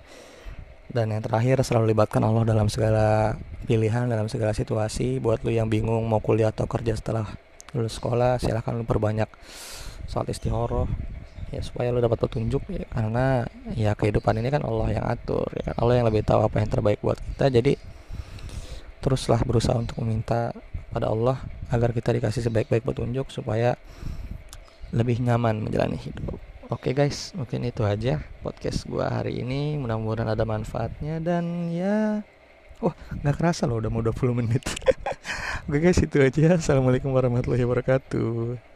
Dan 0.88 1.12
yang 1.12 1.20
terakhir 1.20 1.60
selalu 1.60 1.92
libatkan 1.92 2.24
Allah 2.24 2.48
dalam 2.48 2.72
segala 2.72 3.36
pilihan 3.68 4.08
dalam 4.08 4.28
segala 4.32 4.56
situasi. 4.56 5.20
Buat 5.20 5.44
lu 5.44 5.52
yang 5.52 5.68
bingung 5.68 6.04
mau 6.08 6.20
kuliah 6.20 6.48
atau 6.52 6.64
kerja 6.64 6.96
setelah 6.96 7.28
lulus 7.76 8.00
sekolah 8.00 8.40
silahkan 8.40 8.72
lu 8.72 8.88
perbanyak 8.88 9.28
soal 10.08 10.24
istihoroh 10.24 10.88
ya 11.48 11.60
supaya 11.64 11.88
lo 11.88 12.00
dapat 12.02 12.20
petunjuk 12.28 12.62
ya 12.68 12.84
karena 12.92 13.48
ya 13.72 13.96
kehidupan 13.96 14.36
ini 14.40 14.48
kan 14.52 14.62
Allah 14.64 15.00
yang 15.00 15.06
atur 15.08 15.48
ya 15.56 15.72
Allah 15.76 16.00
yang 16.00 16.06
lebih 16.06 16.22
tahu 16.24 16.44
apa 16.44 16.60
yang 16.60 16.68
terbaik 16.68 17.00
buat 17.00 17.16
kita 17.16 17.48
jadi 17.48 17.72
teruslah 19.00 19.40
berusaha 19.46 19.78
untuk 19.78 20.00
meminta 20.04 20.52
pada 20.92 21.08
Allah 21.08 21.40
agar 21.72 21.92
kita 21.96 22.12
dikasih 22.12 22.44
sebaik-baik 22.44 22.84
petunjuk 22.84 23.32
supaya 23.32 23.76
lebih 24.92 25.20
nyaman 25.20 25.60
menjalani 25.64 25.96
hidup 25.96 26.40
Oke 26.68 26.92
guys, 26.92 27.32
mungkin 27.32 27.64
itu 27.64 27.80
aja 27.80 28.20
podcast 28.44 28.84
gua 28.84 29.08
hari 29.08 29.40
ini. 29.40 29.80
Mudah-mudahan 29.80 30.36
ada 30.36 30.44
manfaatnya 30.44 31.16
dan 31.16 31.72
ya 31.72 32.20
Wah, 32.84 32.92
nggak 33.24 33.40
kerasa 33.40 33.64
loh 33.64 33.80
udah 33.80 33.88
mau 33.88 34.04
20 34.04 34.36
menit. 34.36 34.62
Oke 35.66 35.80
guys, 35.80 35.96
itu 35.96 36.20
aja. 36.20 36.60
Assalamualaikum 36.60 37.08
warahmatullahi 37.08 37.64
wabarakatuh. 37.64 38.60